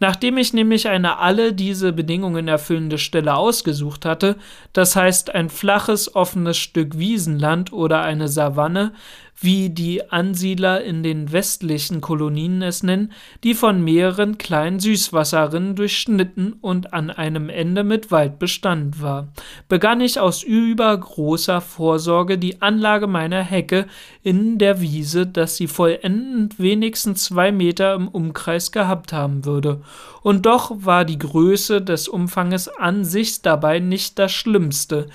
[0.00, 4.36] Nachdem ich nämlich eine alle diese Bedingungen erfüllende Stelle ausgesucht hatte,
[4.72, 8.92] das heißt ein flaches, offenes Stück Wiesenland oder eine Savanne,
[9.38, 13.12] wie die Ansiedler in den westlichen Kolonien es nennen,
[13.44, 19.28] die von mehreren kleinen Süßwasserrinnen durchschnitten und an einem Ende mit Wald bestand war,
[19.68, 23.86] begann ich aus übergroßer Vorsorge die Anlage meiner Hecke
[24.22, 29.82] in der Wiese, dass sie vollendend wenigstens zwei Meter im Umkreis gehabt haben würde,
[30.22, 35.06] und doch war die Größe des Umfanges an sich dabei nicht das Schlimmste,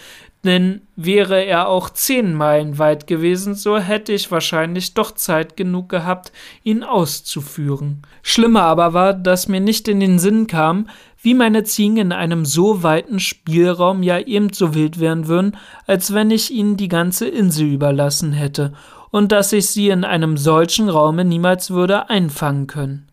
[0.43, 5.89] denn wäre er auch zehn Meilen weit gewesen, so hätte ich wahrscheinlich doch Zeit genug
[5.89, 6.31] gehabt,
[6.63, 8.01] ihn auszuführen.
[8.23, 10.87] Schlimmer aber war, dass mir nicht in den Sinn kam,
[11.21, 16.31] wie meine Ziegen in einem so weiten Spielraum ja ebenso wild werden würden, als wenn
[16.31, 18.73] ich ihnen die ganze Insel überlassen hätte,
[19.11, 23.10] und dass ich sie in einem solchen Raume niemals würde einfangen können.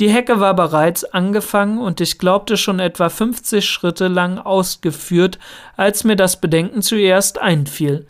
[0.00, 5.38] Die Hecke war bereits angefangen und ich glaubte schon etwa 50 Schritte lang ausgeführt,
[5.76, 8.06] als mir das Bedenken zuerst einfiel.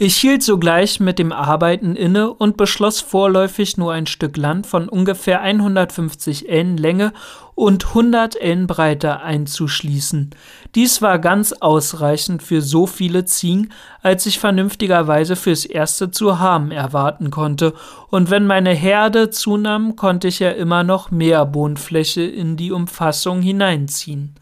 [0.00, 4.88] Ich hielt sogleich mit dem Arbeiten inne und beschloss vorläufig nur ein Stück Land von
[4.88, 7.12] ungefähr 150 Ellen Länge
[7.56, 10.30] und 100 Ellen Breite einzuschließen.
[10.76, 16.70] Dies war ganz ausreichend für so viele Ziegen, als ich vernünftigerweise fürs erste zu haben
[16.70, 17.74] erwarten konnte,
[18.08, 23.42] und wenn meine Herde zunahm, konnte ich ja immer noch mehr Bodenfläche in die Umfassung
[23.42, 24.36] hineinziehen.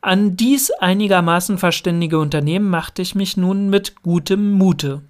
[0.00, 5.02] An dies einigermaßen verständige Unternehmen machte ich mich nun mit gutem Mute.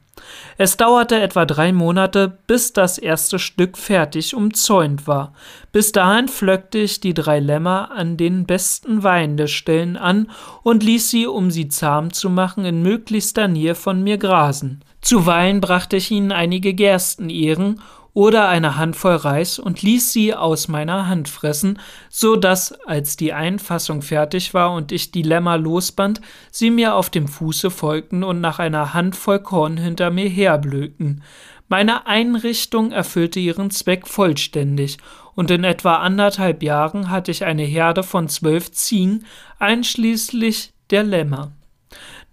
[0.57, 5.33] Es dauerte etwa drei Monate, bis das erste Stück fertig umzäunt war.
[5.73, 10.31] Bis dahin pflöckte ich die drei Lämmer an den besten Weidestellen an
[10.63, 14.83] und ließ sie, um sie zahm zu machen, in möglichster Nähe von mir grasen.
[15.01, 17.81] Zuweilen brachte ich ihnen einige Gerstenähren
[18.15, 23.33] oder eine Handvoll Reis und ließ sie aus meiner Hand fressen, so dass, als die
[23.33, 28.41] Einfassung fertig war und ich die Lämmer losband, sie mir auf dem Fuße folgten und
[28.41, 31.23] nach einer Handvoll Korn hinter mir herblökten.
[31.69, 34.99] Meine Einrichtung erfüllte ihren Zweck vollständig,
[35.35, 39.25] und in etwa anderthalb Jahren hatte ich eine Herde von zwölf Ziegen,
[39.61, 41.53] einschließlich der Lämmer.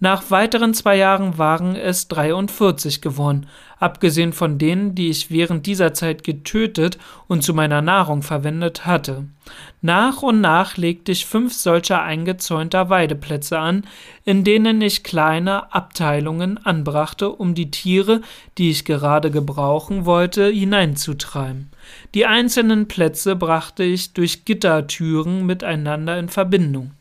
[0.01, 3.47] Nach weiteren zwei Jahren waren es 43 geworden,
[3.79, 9.23] abgesehen von denen, die ich während dieser Zeit getötet und zu meiner Nahrung verwendet hatte.
[9.81, 13.85] Nach und nach legte ich fünf solcher eingezäunter Weideplätze an,
[14.25, 18.19] in denen ich kleine Abteilungen anbrachte, um die Tiere,
[18.57, 21.69] die ich gerade gebrauchen wollte, hineinzutreiben.
[22.13, 26.91] Die einzelnen Plätze brachte ich durch Gittertüren miteinander in Verbindung.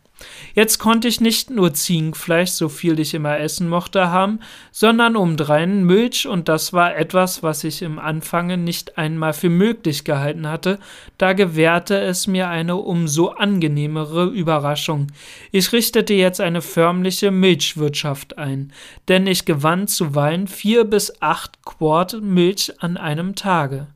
[0.55, 4.39] Jetzt konnte ich nicht nur Ziegenfleisch, so viel ich immer essen mochte, haben,
[4.71, 10.05] sondern obendrein Milch, und das war etwas, was ich im Anfange nicht einmal für möglich
[10.05, 10.79] gehalten hatte,
[11.19, 15.09] da gewährte es mir eine umso angenehmere Überraschung.
[15.51, 18.73] Ich richtete jetzt eine förmliche Milchwirtschaft ein,
[19.09, 23.89] denn ich gewann zuweilen vier bis acht Quart Milch an einem Tage.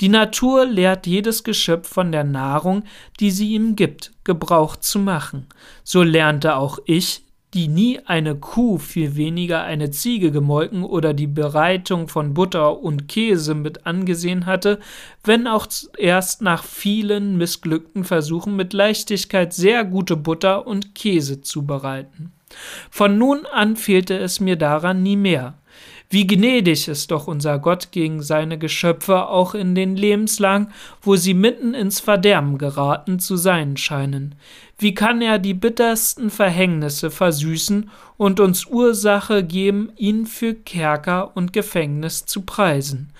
[0.00, 2.84] Die Natur lehrt jedes Geschöpf von der Nahrung,
[3.18, 5.46] die sie ihm gibt, Gebrauch zu machen.
[5.82, 11.28] So lernte auch ich, die nie eine Kuh, viel weniger eine Ziege gemolken oder die
[11.28, 14.80] Bereitung von Butter und Käse mit angesehen hatte,
[15.22, 21.64] wenn auch erst nach vielen missglückten Versuchen mit Leichtigkeit sehr gute Butter und Käse zu
[21.64, 22.32] bereiten.
[22.90, 25.54] Von nun an fehlte es mir daran nie mehr.
[26.10, 30.68] Wie gnädig ist doch unser Gott gegen seine Geschöpfe auch in den Lebenslagen,
[31.02, 34.34] wo sie mitten ins Verderben geraten zu sein scheinen.
[34.78, 41.52] Wie kann er die bittersten Verhängnisse versüßen und uns Ursache geben, ihn für Kerker und
[41.52, 43.10] Gefängnis zu preisen?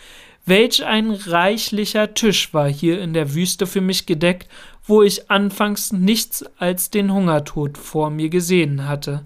[0.47, 4.47] Welch ein reichlicher Tisch war hier in der Wüste für mich gedeckt,
[4.85, 9.25] wo ich anfangs nichts als den Hungertod vor mir gesehen hatte.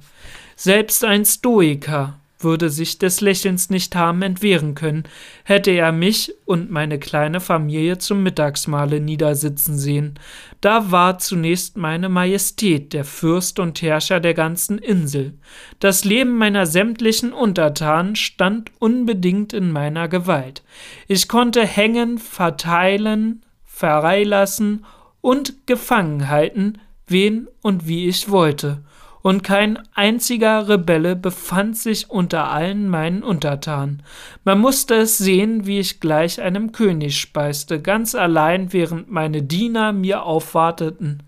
[0.54, 5.04] Selbst ein Stoiker würde sich des Lächelns nicht haben entwehren können,
[5.44, 10.18] hätte er mich und meine kleine Familie zum Mittagsmahle niedersitzen sehen.
[10.60, 15.34] Da war zunächst meine Majestät, der Fürst und Herrscher der ganzen Insel.
[15.80, 20.62] Das Leben meiner sämtlichen Untertanen stand unbedingt in meiner Gewalt.
[21.08, 24.84] Ich konnte hängen, verteilen, verreilassen
[25.20, 26.74] und gefangen halten,
[27.06, 28.82] wen und wie ich wollte
[29.28, 34.02] und kein einziger Rebelle befand sich unter allen meinen Untertanen.
[34.42, 39.92] Man musste es sehen, wie ich gleich einem König speiste, ganz allein, während meine Diener
[39.92, 41.24] mir aufwarteten.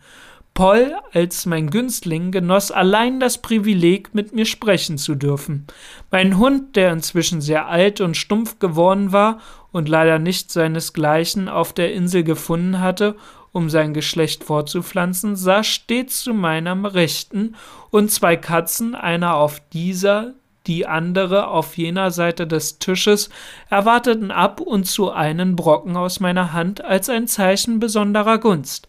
[0.54, 5.66] Poll als mein Günstling genoss allein das Privileg, mit mir sprechen zu dürfen.
[6.10, 9.40] Mein Hund, der inzwischen sehr alt und stumpf geworden war
[9.72, 13.16] und leider nicht seinesgleichen auf der Insel gefunden hatte
[13.52, 17.56] um sein Geschlecht fortzupflanzen, saß stets zu meiner Rechten,
[17.90, 20.34] und zwei Katzen, einer auf dieser,
[20.66, 23.30] die andere auf jener Seite des Tisches,
[23.68, 28.86] erwarteten ab und zu einen Brocken aus meiner Hand als ein Zeichen besonderer Gunst.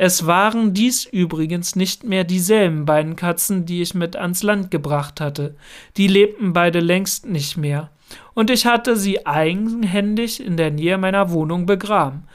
[0.00, 5.20] Es waren dies übrigens nicht mehr dieselben beiden Katzen, die ich mit ans Land gebracht
[5.20, 5.56] hatte.
[5.96, 7.90] Die lebten beide längst nicht mehr.
[8.32, 12.28] Und ich hatte sie eigenhändig in der Nähe meiner Wohnung begraben.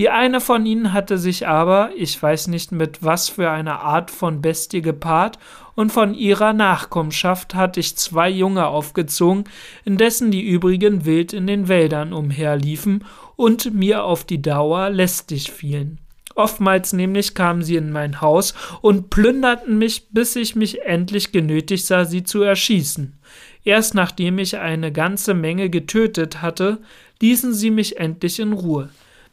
[0.00, 4.10] Die eine von ihnen hatte sich aber, ich weiß nicht mit was für einer Art
[4.10, 5.38] von Bestie gepaart,
[5.74, 9.44] und von ihrer Nachkommenschaft hatte ich zwei Junge aufgezogen,
[9.84, 13.04] indessen die übrigen wild in den Wäldern umherliefen
[13.36, 15.98] und mir auf die Dauer lästig fielen.
[16.34, 21.84] Oftmals nämlich kamen sie in mein Haus und plünderten mich, bis ich mich endlich genötigt
[21.84, 23.18] sah, sie zu erschießen.
[23.64, 26.78] Erst nachdem ich eine ganze Menge getötet hatte,
[27.20, 28.88] ließen sie mich endlich in Ruhe.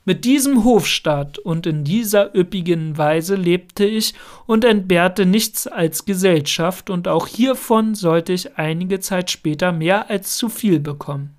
[0.07, 4.13] Mit diesem Hofstaat und in dieser üppigen Weise lebte ich
[4.45, 10.37] und entbehrte nichts als Gesellschaft, und auch hiervon sollte ich einige Zeit später mehr als
[10.37, 11.35] zu viel bekommen.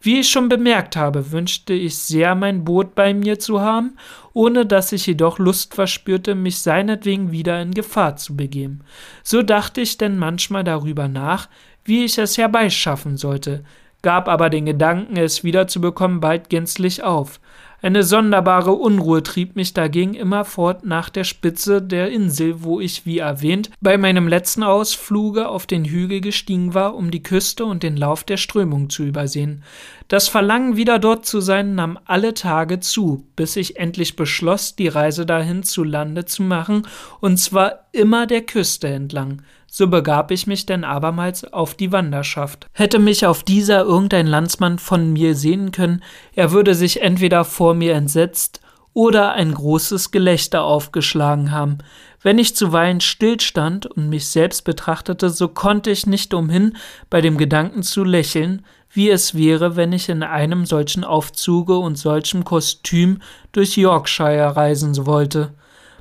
[0.00, 3.98] Wie ich schon bemerkt habe, wünschte ich sehr, mein Boot bei mir zu haben,
[4.32, 8.80] ohne dass ich jedoch Lust verspürte, mich seinetwegen wieder in Gefahr zu begeben.
[9.22, 11.50] So dachte ich denn manchmal darüber nach,
[11.84, 13.64] wie ich es herbeischaffen sollte,
[14.00, 17.38] gab aber den Gedanken, es wiederzubekommen, bald gänzlich auf.
[17.80, 23.18] Eine sonderbare Unruhe trieb mich dagegen immerfort nach der Spitze der Insel, wo ich, wie
[23.18, 27.96] erwähnt, bei meinem letzten Ausfluge auf den Hügel gestiegen war, um die Küste und den
[27.96, 29.62] Lauf der Strömung zu übersehen.
[30.08, 34.88] Das Verlangen, wieder dort zu sein, nahm alle Tage zu, bis ich endlich beschloss, die
[34.88, 36.84] Reise dahin zu Lande zu machen,
[37.20, 39.42] und zwar immer der Küste entlang.
[39.70, 42.66] So begab ich mich denn abermals auf die Wanderschaft.
[42.72, 46.02] Hätte mich auf dieser irgendein Landsmann von mir sehen können,
[46.34, 48.60] er würde sich entweder vor mir entsetzt
[48.94, 51.78] oder ein großes Gelächter aufgeschlagen haben.
[52.22, 56.76] Wenn ich zuweilen stillstand und mich selbst betrachtete, so konnte ich nicht umhin,
[57.10, 61.96] bei dem Gedanken zu lächeln, wie es wäre, wenn ich in einem solchen Aufzuge und
[61.96, 63.20] solchem Kostüm
[63.52, 65.52] durch Yorkshire reisen wollte.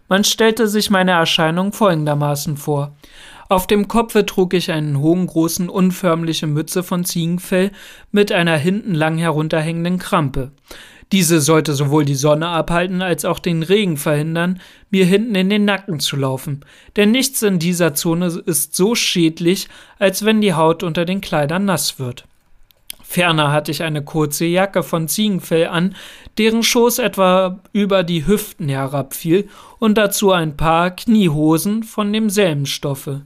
[0.09, 2.95] Man stellte sich meine Erscheinung folgendermaßen vor.
[3.49, 7.71] Auf dem Kopfe trug ich einen hohen, großen, unförmliche Mütze von Ziegenfell
[8.11, 10.51] mit einer hinten lang herunterhängenden Krampe.
[11.13, 15.63] Diese sollte sowohl die Sonne abhalten als auch den Regen verhindern, mir hinten in den
[15.63, 16.65] Nacken zu laufen.
[16.97, 19.69] Denn nichts in dieser Zone ist so schädlich,
[19.99, 22.25] als wenn die Haut unter den Kleidern nass wird.
[23.01, 25.95] Ferner hatte ich eine kurze Jacke von Ziegenfell an,
[26.37, 29.47] deren Schoß etwa über die Hüften herabfiel,
[29.79, 33.21] und dazu ein paar Kniehosen von demselben Stoffe.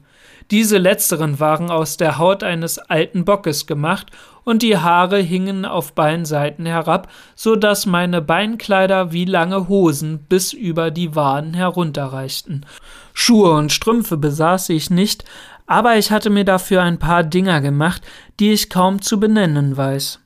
[0.50, 4.08] Diese letzteren waren aus der Haut eines alten Bockes gemacht,
[4.44, 10.26] und die Haare hingen auf beiden Seiten herab, so dass meine Beinkleider wie lange Hosen
[10.28, 12.66] bis über die Waden herunterreichten.
[13.14, 15.26] Schuhe und Strümpfe besaß ich nicht,
[15.68, 18.02] aber ich hatte mir dafür ein paar Dinger gemacht,
[18.40, 20.20] die ich kaum zu benennen weiß.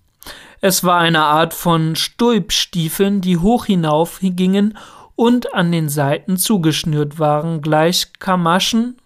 [0.62, 4.78] Es war eine Art von Stulpstiefeln, die hoch hinauf gingen
[5.16, 8.98] und an den Seiten zugeschnürt waren, gleich Kamaschen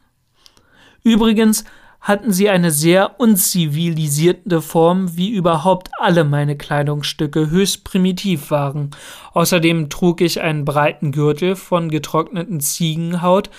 [1.03, 1.63] Übrigens
[2.01, 8.91] hatten sie eine sehr unzivilisierte Form, wie überhaupt alle meine Kleidungsstücke höchst primitiv waren.
[9.33, 13.49] Außerdem trug ich einen breiten Gürtel von getrockneten Ziegenhaut,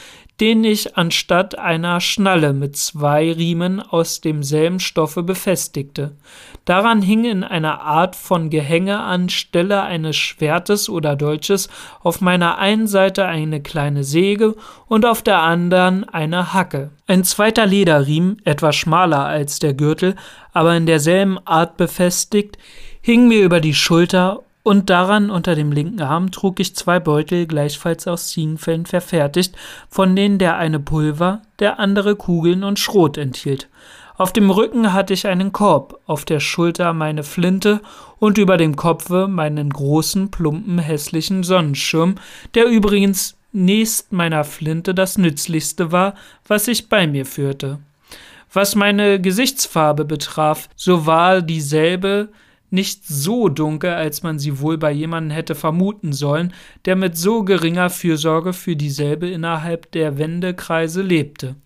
[0.41, 6.17] den ich anstatt einer Schnalle mit zwei Riemen aus demselben Stoffe befestigte.
[6.65, 11.69] Daran hing in einer Art von Gehänge an Stelle eines Schwertes oder Dolches
[12.03, 16.91] auf meiner einen Seite eine kleine Säge und auf der anderen eine Hacke.
[17.07, 20.17] Ein zweiter Lederriemen, etwas schmaler als der Gürtel,
[20.55, 22.57] aber in derselben Art befestigt,
[23.03, 27.47] hing mir über die Schulter und daran unter dem linken Arm trug ich zwei Beutel
[27.47, 29.57] gleichfalls aus Ziegenfällen verfertigt,
[29.89, 33.69] von denen der eine Pulver, der andere Kugeln und Schrot enthielt.
[34.17, 37.81] Auf dem Rücken hatte ich einen Korb, auf der Schulter meine Flinte
[38.19, 42.17] und über dem Kopfe meinen großen, plumpen, hässlichen Sonnenschirm,
[42.55, 46.15] der übrigens nächst meiner Flinte das nützlichste war,
[46.47, 47.79] was ich bei mir führte.
[48.53, 52.29] Was meine Gesichtsfarbe betraf, so war dieselbe
[52.71, 56.53] nicht so dunkel, als man sie wohl bei jemandem hätte vermuten sollen,
[56.85, 61.57] der mit so geringer Fürsorge für dieselbe innerhalb der Wendekreise lebte.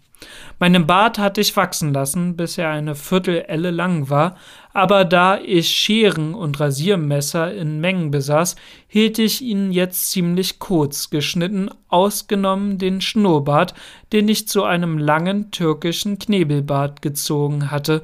[0.58, 4.36] Meinen Bart hatte ich wachsen lassen, bis er eine Viertelelle lang war,
[4.72, 11.10] aber da ich Scheren und Rasiermesser in Mengen besaß, hielt ich ihn jetzt ziemlich kurz
[11.10, 13.74] geschnitten, ausgenommen den Schnurrbart,
[14.12, 18.02] den ich zu einem langen türkischen Knebelbart gezogen hatte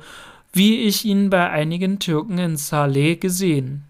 [0.52, 3.84] wie ich ihn bei einigen Türken in Saleh gesehen.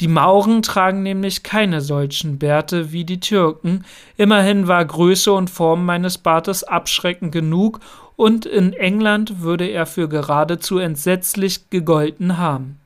[0.00, 3.84] Die Mauren tragen nämlich keine solchen Bärte wie die Türken,
[4.16, 7.80] immerhin war Größe und Form meines Bartes abschreckend genug,
[8.16, 12.78] und in England würde er für geradezu entsetzlich gegolten haben.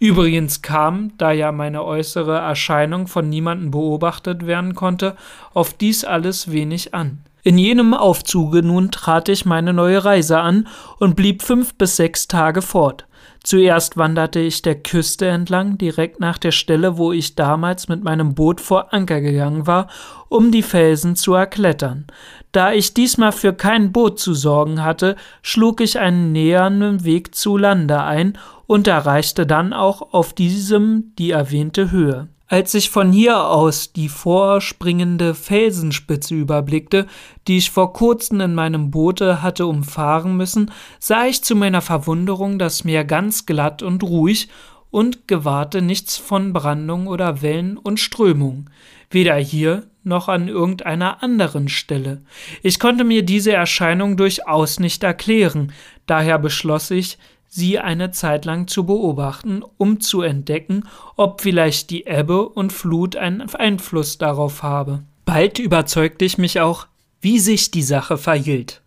[0.00, 5.16] Übrigens kam, da ja meine äußere Erscheinung von niemandem beobachtet werden konnte,
[5.54, 7.18] auf dies alles wenig an.
[7.42, 10.68] In jenem Aufzuge nun trat ich meine neue Reise an
[10.98, 13.06] und blieb fünf bis sechs Tage fort.
[13.42, 18.34] Zuerst wanderte ich der Küste entlang, direkt nach der Stelle, wo ich damals mit meinem
[18.34, 19.88] Boot vor Anker gegangen war,
[20.28, 22.06] um die Felsen zu erklettern.
[22.52, 27.56] Da ich diesmal für kein Boot zu sorgen hatte, schlug ich einen nähernden Weg zu
[27.56, 28.36] Lande ein
[28.66, 32.28] und erreichte dann auch auf diesem die erwähnte Höhe.
[32.52, 37.06] Als ich von hier aus die vorspringende Felsenspitze überblickte,
[37.46, 42.58] die ich vor kurzem in meinem Boote hatte umfahren müssen, sah ich zu meiner Verwunderung
[42.58, 44.48] das Meer ganz glatt und ruhig
[44.90, 48.68] und gewahrte nichts von Brandung oder Wellen und Strömung,
[49.10, 52.22] weder hier noch an irgendeiner anderen Stelle.
[52.64, 55.72] Ich konnte mir diese Erscheinung durchaus nicht erklären,
[56.06, 57.16] daher beschloss ich,
[57.50, 60.84] sie eine Zeit lang zu beobachten, um zu entdecken,
[61.16, 65.02] ob vielleicht die Ebbe und Flut einen Einfluss darauf habe.
[65.24, 66.86] Bald überzeugte ich mich auch,
[67.20, 68.82] wie sich die Sache verhielt.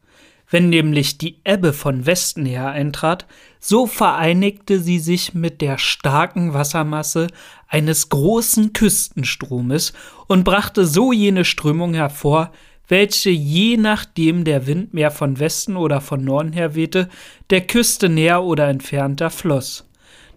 [0.49, 3.25] Wenn nämlich die Ebbe von Westen her eintrat,
[3.59, 7.27] so vereinigte sie sich mit der starken Wassermasse
[7.67, 9.93] eines großen Küstenstromes
[10.27, 12.51] und brachte so jene Strömung hervor,
[12.87, 17.09] welche je nachdem der Wind mehr von Westen oder von Norden her wehte,
[17.49, 19.87] der Küste näher oder entfernter floss.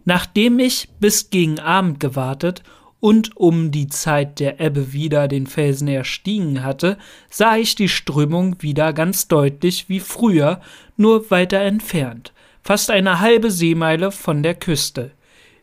[0.04, 2.62] Nachdem ich bis gegen Abend gewartet
[3.00, 6.96] und um die Zeit der Ebbe wieder den Felsen erstiegen hatte,
[7.28, 10.60] sah ich die Strömung wieder ganz deutlich wie früher,
[10.96, 12.32] nur weiter entfernt,
[12.62, 15.10] fast eine halbe Seemeile von der Küste,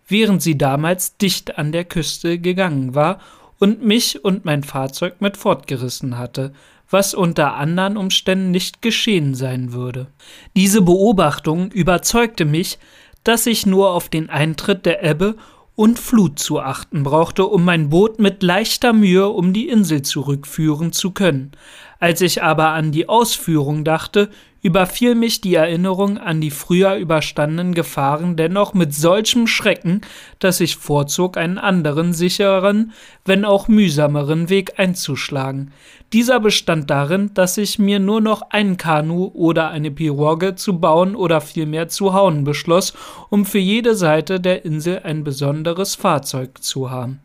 [0.07, 3.19] während sie damals dicht an der Küste gegangen war
[3.59, 6.53] und mich und mein Fahrzeug mit fortgerissen hatte,
[6.93, 10.07] was unter anderen Umständen nicht geschehen sein würde.
[10.55, 12.77] Diese Beobachtung überzeugte mich,
[13.23, 15.35] dass ich nur auf den Eintritt der Ebbe
[15.75, 20.91] und Flut zu achten brauchte, um mein Boot mit leichter Mühe um die Insel zurückführen
[20.91, 21.51] zu können.
[21.99, 24.29] Als ich aber an die Ausführung dachte,
[24.63, 30.01] überfiel mich die Erinnerung an die früher überstandenen Gefahren dennoch mit solchem Schrecken,
[30.39, 32.93] dass ich vorzog, einen anderen, sicheren,
[33.25, 35.71] wenn auch mühsameren Weg einzuschlagen.
[36.13, 41.15] Dieser bestand darin, dass ich mir nur noch ein Kanu oder eine Pirogue zu bauen
[41.15, 42.93] oder vielmehr zu hauen beschloss,
[43.29, 47.19] um für jede Seite der Insel ein besonderes Fahrzeug zu haben.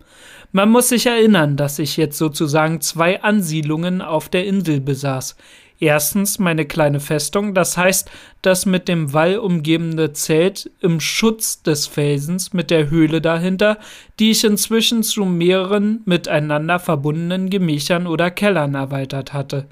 [0.50, 5.36] Man muss sich erinnern, dass ich jetzt sozusagen zwei Ansiedlungen auf der Insel besaß.
[5.80, 8.10] Erstens meine kleine Festung, das heißt
[8.42, 13.78] das mit dem Wall umgebende Zelt im Schutz des Felsens mit der Höhle dahinter,
[14.20, 19.66] die ich inzwischen zu mehreren miteinander verbundenen Gemächern oder Kellern erweitert hatte.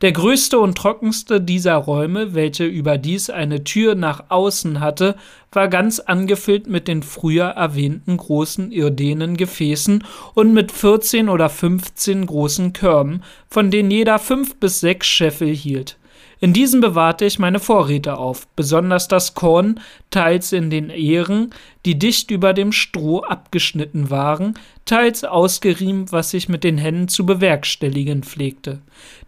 [0.00, 5.16] Der größte und trockenste dieser Räume, welche überdies eine Tür nach außen hatte,
[5.52, 10.04] war ganz angefüllt mit den früher erwähnten großen irdenen Gefäßen
[10.34, 15.96] und mit vierzehn oder fünfzehn großen Körben, von denen jeder fünf bis sechs Scheffel hielt.
[16.38, 19.80] In diesen bewahrte ich meine Vorräte auf, besonders das Korn,
[20.10, 21.50] teils in den Ähren,
[21.86, 27.24] die dicht über dem Stroh abgeschnitten waren, teils ausgeriemt, was ich mit den Händen zu
[27.24, 28.80] bewerkstelligen pflegte.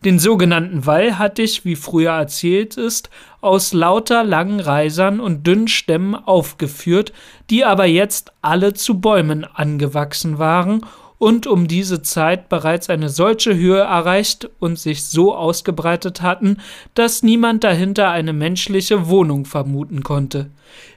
[0.05, 3.09] Den sogenannten Wall hatte ich, wie früher erzählt ist,
[3.41, 7.15] aus lauter langen Reisern und dünnen Stämmen aufgeführt,
[7.49, 10.85] die aber jetzt alle zu Bäumen angewachsen waren
[11.19, 16.59] und um diese Zeit bereits eine solche Höhe erreicht und sich so ausgebreitet hatten,
[16.95, 20.51] dass niemand dahinter eine menschliche Wohnung vermuten konnte.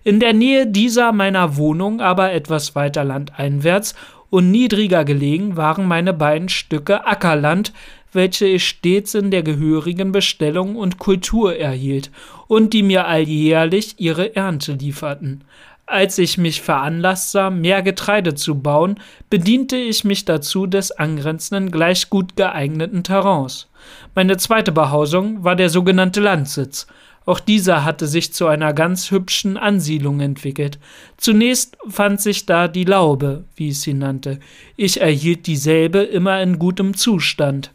[0.03, 3.95] In der Nähe dieser meiner Wohnung, aber etwas weiter landeinwärts
[4.29, 7.73] und niedriger gelegen waren meine beiden Stücke Ackerland,
[8.13, 12.11] welche ich stets in der gehörigen Bestellung und Kultur erhielt
[12.47, 15.43] und die mir alljährlich ihre Ernte lieferten.
[15.85, 21.71] Als ich mich veranlasst sah, mehr Getreide zu bauen, bediente ich mich dazu des angrenzenden
[21.71, 23.67] gleich gut geeigneten Terrains.
[24.15, 26.87] Meine zweite Behausung war der sogenannte Landsitz.
[27.25, 30.79] Auch dieser hatte sich zu einer ganz hübschen Ansiedlung entwickelt.
[31.17, 34.39] Zunächst fand sich da die Laube, wie ich sie nannte.
[34.75, 37.71] Ich erhielt dieselbe immer in gutem Zustand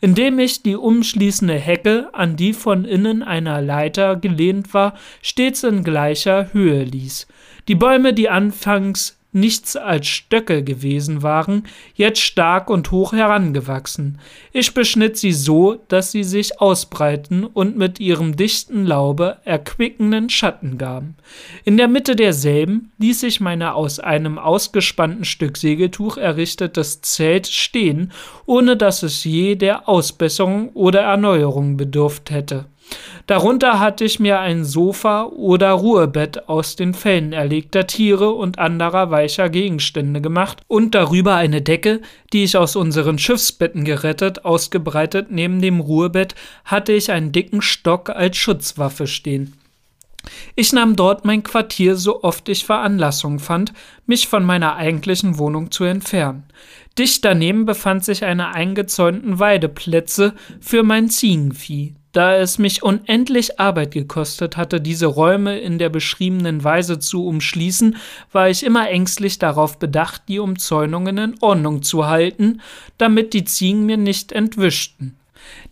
[0.00, 5.84] indem ich die umschließende Hecke, an die von innen einer Leiter gelehnt war, stets in
[5.84, 7.26] gleicher Höhe ließ.
[7.70, 14.18] Die Bäume, die anfangs nichts als Stöcke gewesen waren, jetzt stark und hoch herangewachsen.
[14.52, 20.78] Ich beschnitt sie so, dass sie sich ausbreiten und mit ihrem dichten Laube erquickenden Schatten
[20.78, 21.14] gaben.
[21.64, 28.10] In der Mitte derselben ließ ich meine aus einem ausgespannten Stück Segeltuch errichtetes Zelt stehen,
[28.46, 32.64] ohne dass es je der Ausbesserung oder Erneuerung bedurft hätte.
[33.26, 39.10] Darunter hatte ich mir ein Sofa oder Ruhebett aus den Fellen erlegter Tiere und anderer
[39.10, 42.00] weicher Gegenstände gemacht und darüber eine Decke,
[42.32, 45.30] die ich aus unseren Schiffsbetten gerettet, ausgebreitet.
[45.30, 46.34] Neben dem Ruhebett
[46.64, 49.54] hatte ich einen dicken Stock als Schutzwaffe stehen.
[50.54, 53.72] Ich nahm dort mein Quartier, so oft ich Veranlassung fand,
[54.06, 56.44] mich von meiner eigentlichen Wohnung zu entfernen.
[56.98, 61.94] Dicht daneben befand sich eine eingezäunten Weideplätze für mein Ziegenvieh.
[62.12, 67.96] Da es mich unendlich Arbeit gekostet hatte, diese Räume in der beschriebenen Weise zu umschließen,
[68.32, 72.60] war ich immer ängstlich darauf bedacht, die Umzäunungen in Ordnung zu halten,
[72.98, 75.16] damit die Ziegen mir nicht entwischten.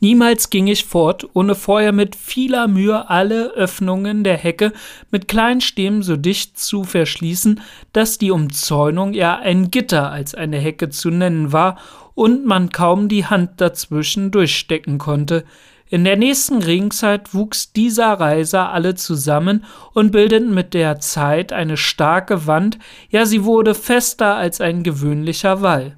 [0.01, 4.73] Niemals ging ich fort, ohne vorher mit vieler Mühe alle Öffnungen der Hecke
[5.11, 7.61] mit kleinen Stäben so dicht zu verschließen,
[7.93, 11.79] dass die Umzäunung eher ein Gitter als eine Hecke zu nennen war
[12.15, 15.45] und man kaum die Hand dazwischen durchstecken konnte.
[15.91, 19.65] In der nächsten Regenzeit wuchs dieser Reiser alle zusammen
[19.95, 22.79] und bildeten mit der Zeit eine starke Wand,
[23.09, 25.97] ja sie wurde fester als ein gewöhnlicher Wall.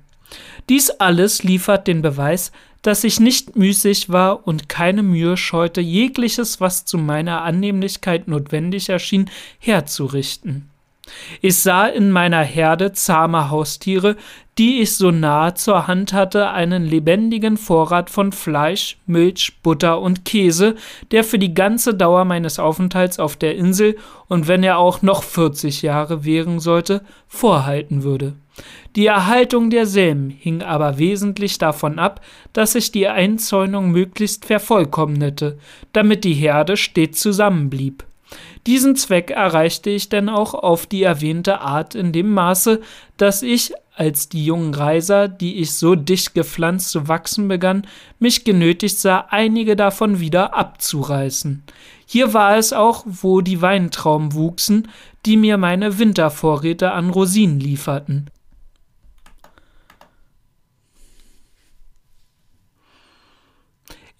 [0.68, 6.60] Dies alles liefert den Beweis, dass ich nicht müßig war und keine Mühe scheute, jegliches,
[6.60, 9.28] was zu meiner Annehmlichkeit notwendig erschien,
[9.58, 10.69] herzurichten.
[11.40, 14.16] Ich sah in meiner Herde zahme Haustiere,
[14.58, 20.26] die ich so nahe zur Hand hatte, einen lebendigen Vorrat von Fleisch, Milch, Butter und
[20.26, 20.74] Käse,
[21.12, 23.96] der für die ganze Dauer meines Aufenthalts auf der Insel
[24.28, 28.34] und wenn er auch noch 40 Jahre währen sollte, vorhalten würde.
[28.96, 32.20] Die Erhaltung derselben hing aber wesentlich davon ab,
[32.52, 35.58] dass ich die Einzäunung möglichst vervollkommnete,
[35.92, 38.04] damit die Herde stets zusammenblieb.
[38.66, 42.80] Diesen Zweck erreichte ich denn auch auf die erwähnte Art in dem Maße,
[43.16, 47.86] dass ich, als die jungen Reiser, die ich so dicht gepflanzt zu wachsen begann,
[48.18, 51.62] mich genötigt sah, einige davon wieder abzureißen.
[52.06, 54.88] Hier war es auch, wo die Weintrauben wuchsen,
[55.26, 58.30] die mir meine Wintervorräte an Rosinen lieferten.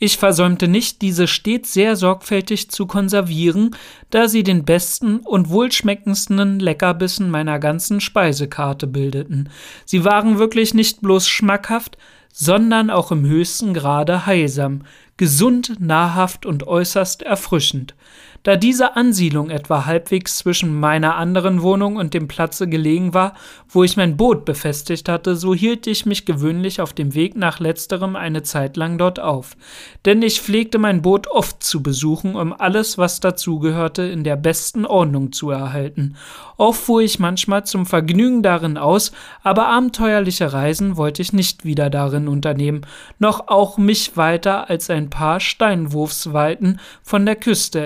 [0.03, 3.76] Ich versäumte nicht, diese stets sehr sorgfältig zu konservieren,
[4.09, 9.51] da sie den besten und wohlschmeckendsten Leckerbissen meiner ganzen Speisekarte bildeten.
[9.84, 11.98] Sie waren wirklich nicht bloß schmackhaft,
[12.32, 14.84] sondern auch im höchsten Grade heilsam,
[15.18, 17.94] gesund, nahrhaft und äußerst erfrischend.
[18.43, 23.34] Da diese Ansiedlung etwa halbwegs zwischen meiner anderen Wohnung und dem Platze gelegen war,
[23.68, 27.61] wo ich mein Boot befestigt hatte, so hielt ich mich gewöhnlich auf dem Weg nach
[27.61, 29.59] letzterem eine Zeit lang dort auf.
[30.07, 34.86] Denn ich pflegte mein Boot oft zu besuchen, um alles, was dazugehörte, in der besten
[34.86, 36.16] Ordnung zu erhalten.
[36.57, 39.12] Auch fuhr ich manchmal zum Vergnügen darin aus,
[39.43, 42.86] aber abenteuerliche Reisen wollte ich nicht wieder darin unternehmen,
[43.18, 47.80] noch auch mich weiter als ein paar Steinwurfsweiten von der Küste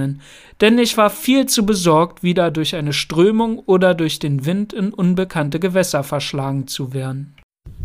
[0.00, 0.22] entfernen,
[0.60, 4.90] denn ich war viel zu besorgt, wieder durch eine Strömung oder durch den Wind in
[4.92, 7.34] unbekannte Gewässer verschlagen zu werden.